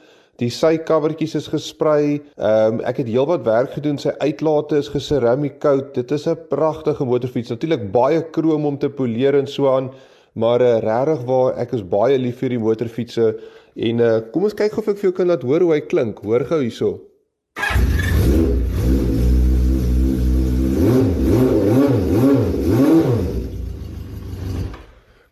Die 0.43 0.51
sycovertjies 0.51 1.35
is 1.35 1.49
gesprei. 1.49 2.21
Ehm 2.37 2.81
um, 2.81 2.81
ek 2.81 3.03
het 3.03 3.09
heelwat 3.13 3.45
werk 3.45 3.77
gedoen. 3.77 3.99
Sy 3.99 4.15
uitlate 4.19 4.81
is 4.83 4.89
geseramic 4.89 5.61
coat. 5.61 5.95
Dit 5.95 6.11
is 6.11 6.27
'n 6.27 6.39
pragtige 6.49 7.05
motorfiets. 7.05 7.51
Natuurlik 7.51 7.93
baie 7.93 8.23
krom 8.31 8.65
om 8.67 8.79
te 8.79 8.89
poleer 8.89 9.35
en 9.35 9.47
so 9.47 9.69
aan, 9.69 9.93
maar 10.33 10.61
uh, 10.61 10.79
regtig 10.79 11.25
waar 11.27 11.55
ek 11.57 11.73
is 11.73 11.83
baie 11.83 12.19
lief 12.19 12.39
vir 12.39 12.49
die 12.49 12.59
motorfietsse. 12.59 13.35
En 13.75 13.99
uh, 13.99 14.21
kom 14.31 14.47
ons 14.47 14.55
kyk 14.55 14.77
of 14.79 14.87
ek 14.93 15.01
vir 15.01 15.09
jou 15.09 15.17
kan 15.17 15.27
laat 15.27 15.43
hoor 15.43 15.65
hoe 15.67 15.73
hy 15.75 15.81
klink. 15.83 16.23
Hoor 16.23 16.47
gou 16.47 16.61
hierso. 16.63 16.93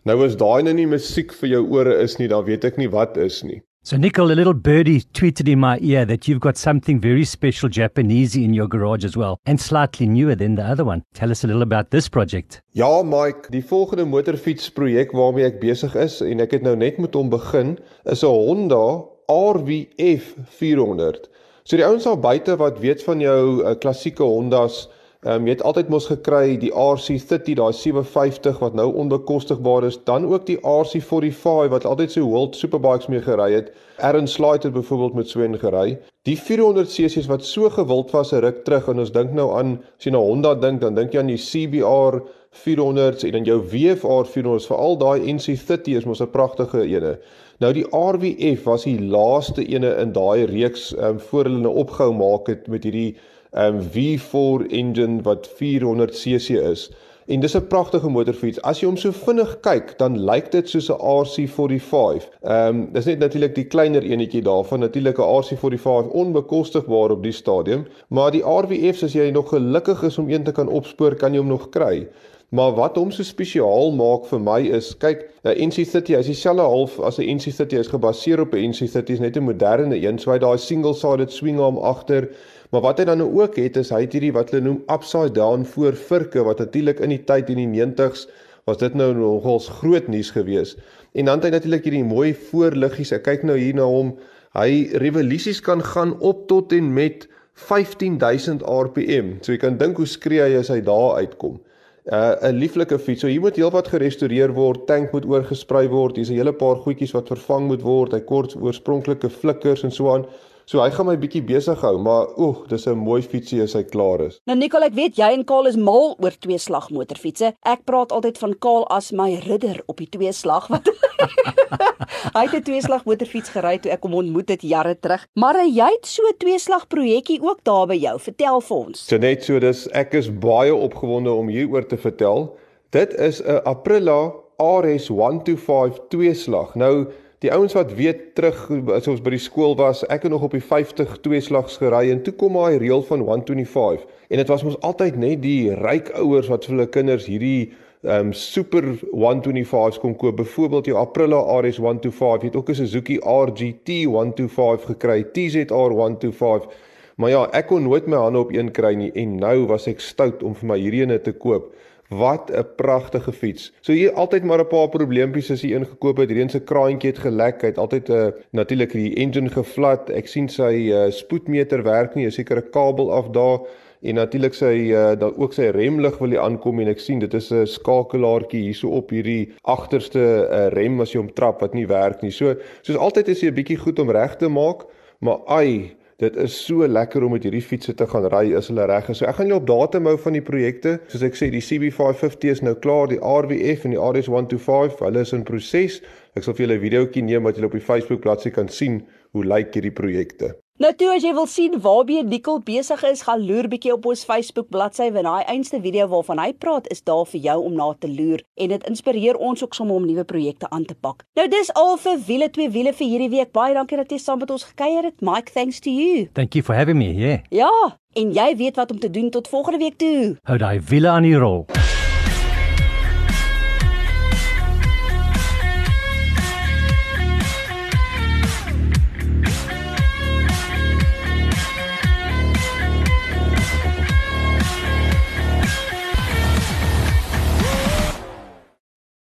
Nou 0.02 0.16
as 0.26 0.34
daai 0.34 0.64
nou 0.66 0.74
nie 0.74 0.88
musiek 0.90 1.30
vir 1.38 1.52
jou 1.54 1.62
ore 1.78 1.94
is 2.02 2.18
nie, 2.18 2.26
dan 2.26 2.42
weet 2.48 2.66
ek 2.66 2.82
nie 2.82 2.90
wat 2.90 3.14
is 3.22 3.44
nie. 3.46 3.62
So, 3.84 3.96
Nicole, 3.96 4.30
a 4.30 4.38
little 4.38 4.54
birdie 4.54 5.00
tweeted 5.12 5.48
in 5.48 5.58
my 5.58 5.76
ear 5.80 6.04
that 6.04 6.28
you've 6.28 6.38
got 6.38 6.56
something 6.56 7.00
very 7.00 7.24
special 7.24 7.68
Japanese 7.68 8.36
in 8.36 8.54
your 8.54 8.68
garage 8.68 9.04
as 9.04 9.16
well, 9.16 9.40
and 9.44 9.60
slightly 9.60 10.06
newer 10.06 10.36
than 10.36 10.54
the 10.54 10.62
other 10.62 10.84
one. 10.84 11.02
Tell 11.14 11.32
us 11.32 11.42
a 11.42 11.48
little 11.48 11.62
about 11.62 11.90
this 11.90 12.08
project. 12.08 12.62
Ja, 12.74 13.02
Mike, 13.02 13.50
die 13.50 13.64
volgende 13.66 14.04
motorfietsprojek 14.04 15.10
waarmee 15.10 15.48
ek 15.50 15.58
besig 15.58 15.96
is 15.98 16.20
en 16.22 16.38
ek 16.44 16.54
het 16.54 16.62
nou 16.62 16.76
net 16.78 17.00
met 17.02 17.18
hom 17.18 17.26
begin, 17.32 17.74
is 18.06 18.22
'n 18.22 18.30
Honda 18.30 19.02
RWF 19.26 20.30
400. 20.46 21.26
So 21.64 21.74
die 21.74 21.86
ouens 21.86 22.06
daar 22.06 22.22
buite 22.22 22.54
wat 22.62 22.78
weet 22.78 23.02
van 23.02 23.18
jou 23.18 23.66
uh, 23.66 23.74
klassieke 23.74 24.22
Hondas, 24.22 24.86
Ehm 25.22 25.34
um, 25.34 25.44
jy 25.46 25.52
het 25.54 25.60
altyd 25.62 25.90
mos 25.92 26.08
gekry 26.10 26.56
die 26.58 26.72
RC30, 26.74 27.52
daai 27.54 27.74
750 27.78 28.56
wat 28.58 28.74
nou 28.74 28.88
onbekostigbaar 28.98 29.84
is, 29.86 30.00
dan 30.08 30.24
ook 30.26 30.48
die 30.48 30.56
RC45 30.58 31.68
wat 31.70 31.84
altyd 31.86 32.10
so 32.10 32.26
World 32.26 32.56
Superbikes 32.58 33.06
mee 33.06 33.22
gery 33.22 33.52
het. 33.52 33.68
Aaron 34.02 34.26
Slater 34.26 34.72
byvoorbeeld 34.74 35.14
met 35.14 35.28
so 35.28 35.44
'n 35.46 35.54
gery. 35.58 35.98
Die 36.26 36.34
400cc's 36.36 37.26
wat 37.30 37.44
so 37.44 37.70
gewild 37.70 38.10
was 38.10 38.32
'n 38.32 38.40
ruk 38.42 38.64
terug 38.64 38.88
en 38.88 38.98
ons 38.98 39.12
dink 39.12 39.32
nou 39.32 39.58
aan 39.58 39.78
as 39.98 40.04
jy 40.04 40.10
na 40.10 40.18
Honda 40.18 40.54
dink, 40.54 40.80
dan 40.80 40.94
dink 40.94 41.12
jy 41.12 41.18
aan 41.18 41.30
die 41.30 41.38
CBR 41.38 42.22
400s 42.50 43.22
en 43.24 43.32
dan 43.32 43.44
jou 43.44 43.60
WFR 43.60 44.26
400s, 44.26 44.66
veral 44.66 44.98
daai 44.98 45.32
NC30 45.32 45.96
is 45.96 46.04
mos 46.04 46.20
'n 46.20 46.30
pragtige 46.30 46.82
ene. 46.82 47.18
Nou 47.60 47.72
die 47.72 47.86
RWF 47.90 48.64
was 48.64 48.82
die 48.84 48.98
laaste 49.00 49.62
ene 49.68 49.94
in 50.00 50.12
daai 50.12 50.46
reeks 50.46 50.94
ehm 50.96 51.04
um, 51.04 51.20
voor 51.20 51.44
hulle 51.44 51.58
nou 51.58 51.74
opgehou 51.74 52.12
maak 52.12 52.46
het 52.46 52.66
met 52.66 52.82
hierdie 52.82 53.16
um, 53.52 53.80
V4 53.80 54.66
engine 54.68 55.22
wat 55.22 55.48
400 55.56 56.10
cc 56.10 56.48
is. 56.50 56.90
En 57.26 57.40
dis 57.40 57.54
'n 57.56 57.66
pragtige 57.66 58.08
motorfiets. 58.08 58.60
As 58.62 58.80
jy 58.80 58.86
hom 58.86 58.96
so 58.96 59.10
vinnig 59.12 59.60
kyk, 59.60 59.98
dan 59.98 60.24
lyk 60.24 60.50
dit 60.50 60.68
soos 60.68 60.88
'n 60.90 60.98
RC45. 60.98 62.28
Ehm 62.42 62.68
um, 62.68 62.88
dis 62.92 63.04
net 63.04 63.18
natuurlik 63.18 63.54
die 63.54 63.64
kleiner 63.64 64.02
enetjie 64.02 64.42
daarvan, 64.42 64.80
natuurlik 64.80 65.18
'n 65.18 65.30
RC45 65.42 66.10
onbekostigbaar 66.10 67.10
op 67.10 67.22
die 67.22 67.32
stadium, 67.32 67.86
maar 68.08 68.30
die 68.30 68.42
RWF's 68.42 69.02
as 69.02 69.12
jy 69.12 69.30
nog 69.30 69.48
gelukkig 69.48 70.02
is 70.02 70.18
om 70.18 70.28
een 70.28 70.42
te 70.42 70.52
kan 70.52 70.68
opspoor, 70.68 71.14
kan 71.14 71.32
jy 71.32 71.38
hom 71.38 71.48
nog 71.48 71.68
kry. 71.68 72.08
Maar 72.48 72.74
wat 72.74 72.96
hom 72.96 73.10
so 73.10 73.22
spesiaal 73.22 73.92
maak 73.96 74.26
vir 74.28 74.40
my 74.40 74.60
is, 74.60 74.96
kyk, 74.98 75.30
'n 75.44 75.70
NC30 75.70 76.18
is 76.18 76.26
dieselfde 76.26 76.62
half 76.62 77.00
as 77.00 77.18
'n 77.18 77.28
NC30 77.38 77.78
is 77.78 77.86
gebaseer 77.86 78.40
op 78.40 78.52
'n 78.54 78.72
NC30 78.72 79.12
is 79.12 79.20
net 79.20 79.36
'n 79.36 79.44
moderne 79.44 79.96
een, 80.06 80.18
so 80.18 80.30
hy 80.30 80.38
daai 80.38 80.58
single-sided 80.58 81.32
swing 81.32 81.60
arm 81.60 81.78
agter 81.78 82.28
Maar 82.72 82.80
wat 82.80 83.02
hy 83.02 83.04
dan 83.04 83.20
nou 83.20 83.28
ook 83.36 83.58
het 83.60 83.76
is 83.76 83.90
hy 83.92 84.06
het 84.06 84.14
hierdie 84.16 84.32
wat 84.32 84.50
hulle 84.50 84.64
noem 84.64 84.78
upside 84.92 85.34
down 85.36 85.66
voor 85.74 85.92
virke 85.92 86.44
wat 86.46 86.62
natuurlik 86.62 87.02
in 87.04 87.12
die 87.12 87.20
tyd 87.28 87.50
in 87.52 87.60
die 87.60 87.68
90s 87.68 88.24
was 88.64 88.78
dit 88.80 88.94
nou 88.96 89.10
nogals 89.16 89.66
groot 89.80 90.06
nuus 90.08 90.30
gewees. 90.32 90.76
En 91.12 91.28
dan 91.28 91.42
het 91.42 91.50
hy 91.50 91.50
natuurlik 91.56 91.84
hierdie 91.84 92.06
mooi 92.06 92.30
voorliggies. 92.48 93.12
Ek 93.12 93.26
kyk 93.26 93.44
nou 93.44 93.58
hier 93.60 93.76
na 93.76 93.84
hom. 93.84 94.14
Hy 94.56 94.88
revolusies 95.02 95.60
kan 95.60 95.82
gaan 95.84 96.14
op 96.24 96.46
tot 96.48 96.72
en 96.72 96.88
met 96.96 97.26
15000 97.68 98.64
rpm. 98.64 99.34
So 99.44 99.52
jy 99.52 99.60
kan 99.60 99.76
dink 99.80 100.00
hoe 100.00 100.08
skree 100.08 100.40
hy 100.40 100.56
as 100.62 100.72
hy 100.72 100.80
daar 100.80 101.20
uitkom. 101.20 101.60
'n 102.02 102.14
uh, 102.18 102.50
lieflike 102.50 102.98
fiets. 102.98 103.20
So 103.22 103.28
hier 103.30 103.40
moet 103.40 103.56
heelwat 103.60 103.88
gerestoreer 103.92 104.50
word, 104.56 104.86
tank 104.88 105.12
moet 105.12 105.26
oorgesprei 105.28 105.84
word. 105.88 106.16
Hier's 106.16 106.32
'n 106.32 106.40
hele 106.40 106.52
paar 106.52 106.80
goedjies 106.80 107.12
wat 107.14 107.28
vervang 107.28 107.68
moet 107.68 107.82
word. 107.82 108.12
Hy 108.12 108.20
kort 108.20 108.56
oorspronklike 108.56 109.30
flikkers 109.30 109.84
en 109.84 109.92
so 109.92 110.10
aan. 110.10 110.26
So 110.64 110.80
hy 110.80 110.90
gaan 110.90 111.06
my 111.06 111.16
bietjie 111.16 111.42
besig 111.42 111.80
hou, 111.80 111.98
maar 111.98 112.26
oeg, 112.38 112.66
dis 112.68 112.86
'n 112.86 112.98
mooi 112.98 113.22
fietsie 113.22 113.62
as 113.62 113.74
hy 113.74 113.82
klaar 113.82 114.20
is. 114.20 114.40
Nou 114.46 114.56
Nicole, 114.56 114.86
ek 114.86 114.94
weet 114.94 115.16
jy 115.16 115.32
en 115.32 115.44
Kaal 115.44 115.66
is 115.66 115.76
mal 115.76 116.16
oor 116.18 116.34
twee 116.38 116.58
slag 116.58 116.90
motorfietsse. 116.90 117.54
Ek 117.64 117.84
praat 117.84 118.12
altyd 118.12 118.38
van 118.38 118.54
Kaal 118.58 118.86
as 118.88 119.12
my 119.12 119.40
ridder 119.46 119.82
op 119.86 119.96
die 119.96 120.08
twee 120.08 120.32
slag 120.32 120.68
wat 120.68 120.88
Hy 122.36 122.44
het 122.46 122.54
'n 122.54 122.62
twee 122.62 122.80
slag 122.80 123.04
motorfiets 123.04 123.50
gery 123.50 123.78
toe 123.78 123.92
ek 123.92 124.02
hom 124.02 124.14
ontmoet 124.14 124.48
het 124.48 124.62
jare 124.62 124.94
terug. 125.00 125.26
Maar 125.34 125.64
jy 125.66 125.88
het 125.98 126.06
so 126.06 126.22
'n 126.22 126.38
twee 126.38 126.58
slag 126.58 126.86
projekkie 126.86 127.40
ook 127.42 127.64
daar 127.64 127.86
by 127.86 127.94
jou. 127.94 128.18
Vertel 128.18 128.60
vir 128.60 128.76
ons. 128.76 129.06
So 129.06 129.16
net 129.16 129.44
so 129.44 129.58
dis 129.58 129.88
ek 129.88 130.14
is 130.14 130.30
baie 130.30 130.74
opgewonde 130.74 131.30
om 131.30 131.48
hieroor 131.48 131.86
te 131.86 131.96
vertel. 131.96 132.56
Dit 132.90 133.14
is 133.14 133.42
'n 133.42 133.60
Aprilia 133.64 134.32
RS125 134.58 135.98
twee 136.08 136.34
slag. 136.34 136.74
Nou 136.74 137.06
Die 137.42 137.50
ouens 137.50 137.72
wat 137.74 137.94
weet 137.98 138.34
terug 138.38 138.68
as 138.94 139.08
ons 139.10 139.22
by 139.22 139.32
die 139.34 139.42
skool 139.42 139.72
was, 139.74 140.04
ek 140.06 140.28
het 140.28 140.30
nog 140.30 140.44
op 140.46 140.52
die 140.54 140.62
50 140.62 141.16
tweeslags 141.24 141.80
gery 141.80 142.04
en 142.12 142.20
toe 142.22 142.34
kom 142.38 142.54
daai 142.54 142.78
reël 142.78 143.02
van 143.08 143.24
125 143.26 144.04
en 144.30 144.38
dit 144.38 144.52
was 144.52 144.62
mos 144.62 144.76
altyd 144.86 145.18
net 145.18 145.42
die 145.42 145.72
ryk 145.74 146.12
ouers 146.20 146.46
wat 146.52 146.68
vir 146.68 146.76
hulle 146.76 146.86
kinders 146.94 147.26
hierdie 147.26 147.72
um 148.02 148.30
super 148.34 148.86
125s 149.10 149.98
kon 150.02 150.14
koop. 150.18 150.36
Byvoorbeeld 150.38 150.86
jou 150.86 150.96
Aprilia 150.98 151.42
RS 151.58 151.82
125, 151.82 152.42
jy 152.42 152.48
het 152.52 152.56
ook 152.56 152.70
'n 152.70 152.74
Suzuki 152.74 153.18
RGT 153.18 154.04
125 154.06 154.86
gekry, 154.94 155.22
TZR 155.34 155.90
125. 155.90 156.70
Maar 157.16 157.30
ja, 157.30 157.48
ek 157.52 157.66
kon 157.66 157.82
nooit 157.82 158.06
my 158.06 158.16
hande 158.16 158.38
op 158.38 158.52
een 158.52 158.70
kry 158.70 158.94
nie 158.94 159.10
en 159.14 159.36
nou 159.36 159.66
was 159.66 159.86
ek 159.86 160.00
stout 160.00 160.42
om 160.42 160.54
vir 160.54 160.66
my 160.66 160.78
hierdie 160.78 161.02
ene 161.02 161.20
te 161.20 161.32
koop. 161.32 161.74
Wat 162.12 162.50
'n 162.50 162.66
pragtige 162.76 163.32
fiets. 163.32 163.72
So 163.80 163.92
hier 163.92 164.12
altyd 164.12 164.44
maar 164.44 164.60
'n 164.60 164.66
paar 164.66 164.88
probleempies 164.88 165.50
as 165.50 165.62
jy 165.62 165.72
ingekoop 165.74 166.16
het. 166.16 166.28
Hierdie 166.28 166.50
se 166.50 166.60
kraantjie 166.60 167.10
het 167.10 167.18
gelek. 167.18 167.62
Hy 167.62 167.68
het 167.68 167.78
altyd 167.78 168.08
'n 168.08 168.12
uh, 168.12 168.26
eh, 168.26 168.32
natuurlik 168.50 168.92
die 168.92 169.14
engine 169.14 169.48
gevlat. 169.48 170.10
Ek 170.10 170.26
sien 170.26 170.48
sy 170.48 170.90
uh, 170.92 171.10
spoedmeter 171.10 171.82
werk 171.82 172.14
nie. 172.14 172.26
Is 172.26 172.34
seker 172.34 172.56
'n 172.56 172.70
kabel 172.70 173.12
af 173.12 173.30
daar. 173.30 173.60
en 174.02 174.14
natuurlik 174.14 174.54
sy 174.54 174.90
uh, 174.90 175.12
dan 175.18 175.36
ook 175.36 175.52
sy 175.54 175.68
remlig 175.70 176.16
wil 176.18 176.30
hy 176.34 176.38
aankom 176.42 176.80
en 176.82 176.90
ek 176.90 177.00
sien 177.00 177.20
dit 177.22 177.34
is 177.34 177.52
'n 177.52 177.66
skakelaartjie 177.66 178.62
hierso 178.66 178.90
op 178.90 179.10
hierdie 179.14 179.52
agterste 179.62 180.18
uh, 180.50 180.66
rem 180.74 181.00
as 181.00 181.12
jy 181.12 181.20
hom 181.20 181.32
trap 181.32 181.60
wat 181.60 181.74
nie 181.74 181.86
werk 181.86 182.22
nie. 182.22 182.30
So 182.30 182.56
soos 182.82 182.98
altyd 182.98 183.28
is 183.28 183.42
hy 183.42 183.48
'n 183.48 183.54
bietjie 183.54 183.78
goed 183.78 183.98
om 183.98 184.10
reg 184.10 184.36
te 184.36 184.48
maak, 184.48 184.86
maar 185.20 185.38
ai 185.46 185.94
Dit 186.22 186.36
is 186.36 186.54
so 186.66 186.86
lekker 186.86 187.24
om 187.26 187.32
met 187.34 187.42
hierdie 187.42 187.64
fietsse 187.66 187.96
te 187.98 188.06
gaan 188.06 188.28
ry 188.30 188.52
as 188.54 188.68
hulle 188.70 188.84
reg 188.86 189.08
is. 189.10 189.18
So 189.18 189.26
ek 189.26 189.40
gaan 189.40 189.48
julle 189.50 189.58
op 189.58 189.66
datum 189.66 190.06
hou 190.06 190.14
van 190.22 190.36
die 190.38 190.44
projekte. 190.46 190.92
Soos 191.10 191.24
ek 191.26 191.34
sê, 191.34 191.48
die 191.50 191.64
CB550 191.66 192.54
is 192.54 192.62
nou 192.62 192.76
klaar, 192.84 193.10
die 193.10 193.18
RWF 193.18 193.88
en 193.88 193.96
die 193.96 193.98
RS125, 193.98 195.02
hulle 195.02 195.26
is 195.26 195.34
in 195.34 195.42
proses. 195.48 195.98
Ek 196.38 196.46
sal 196.46 196.54
vir 196.54 196.68
julle 196.68 196.78
'n 196.78 196.86
videoetjie 196.86 197.26
neem 197.26 197.42
wat 197.42 197.58
julle 197.58 197.72
op 197.72 197.74
die 197.74 197.88
Facebook 197.90 198.22
bladsy 198.22 198.54
kan 198.54 198.70
sien 198.70 199.02
hoe 199.34 199.42
lyk 199.42 199.74
hierdie 199.74 199.96
projekte. 199.98 200.54
Nou 200.80 200.88
toe 200.96 201.10
as 201.12 201.20
jy 201.20 201.34
wil 201.36 201.44
sien 201.52 201.74
waarmee 201.84 202.22
Nicole 202.24 202.62
besig 202.64 203.02
is, 203.04 203.20
gaan 203.26 203.42
loer 203.44 203.66
bietjie 203.68 203.92
op 203.92 204.06
ons 204.08 204.22
Facebook 204.24 204.70
bladsy 204.72 205.10
want 205.12 205.28
daai 205.28 205.44
einste 205.52 205.76
video 205.84 206.06
waarvan 206.08 206.40
hy 206.40 206.48
praat 206.56 206.88
is 206.94 207.04
daar 207.04 207.26
vir 207.28 207.44
jou 207.44 207.58
om 207.66 207.76
na 207.76 207.90
te 208.00 208.08
loer 208.08 208.40
en 208.56 208.72
dit 208.72 208.88
inspireer 208.88 209.36
ons 209.36 209.60
ook 209.62 209.76
sommer 209.76 210.00
om 210.00 210.08
nuwe 210.08 210.24
projekte 210.24 210.70
aan 210.72 210.88
te 210.88 210.96
pak. 210.96 211.26
Nou 211.36 211.44
dis 211.52 211.68
al 211.76 211.98
vir 212.00 212.18
wiele 212.24 212.48
twee 212.56 212.72
wiele 212.72 212.96
vir 212.96 213.06
hierdie 213.06 213.30
week. 213.36 213.52
Baie 213.52 213.76
dankie 213.76 214.00
dat 214.00 214.16
jy 214.16 214.22
saam 214.24 214.40
met 214.40 214.50
ons 214.50 214.64
gekuier 214.72 215.12
het. 215.12 215.20
Mike, 215.20 215.52
thanks 215.52 215.84
to 215.84 215.92
you. 215.92 216.28
Thank 216.32 216.56
you 216.56 216.64
for 216.64 216.74
having 216.74 216.96
me. 216.96 217.12
Yeah. 217.12 217.44
Ja, 217.52 217.72
en 218.16 218.32
jy 218.32 218.54
weet 218.56 218.80
wat 218.80 218.96
om 218.96 218.98
te 218.98 219.12
doen 219.12 219.28
tot 219.30 219.52
volgende 219.52 219.84
week 219.84 220.00
toe. 220.00 220.38
Hou 220.48 220.56
daai 220.56 220.80
wiele 220.80 221.12
aan 221.12 221.28
die 221.28 221.36
rol. 221.36 221.66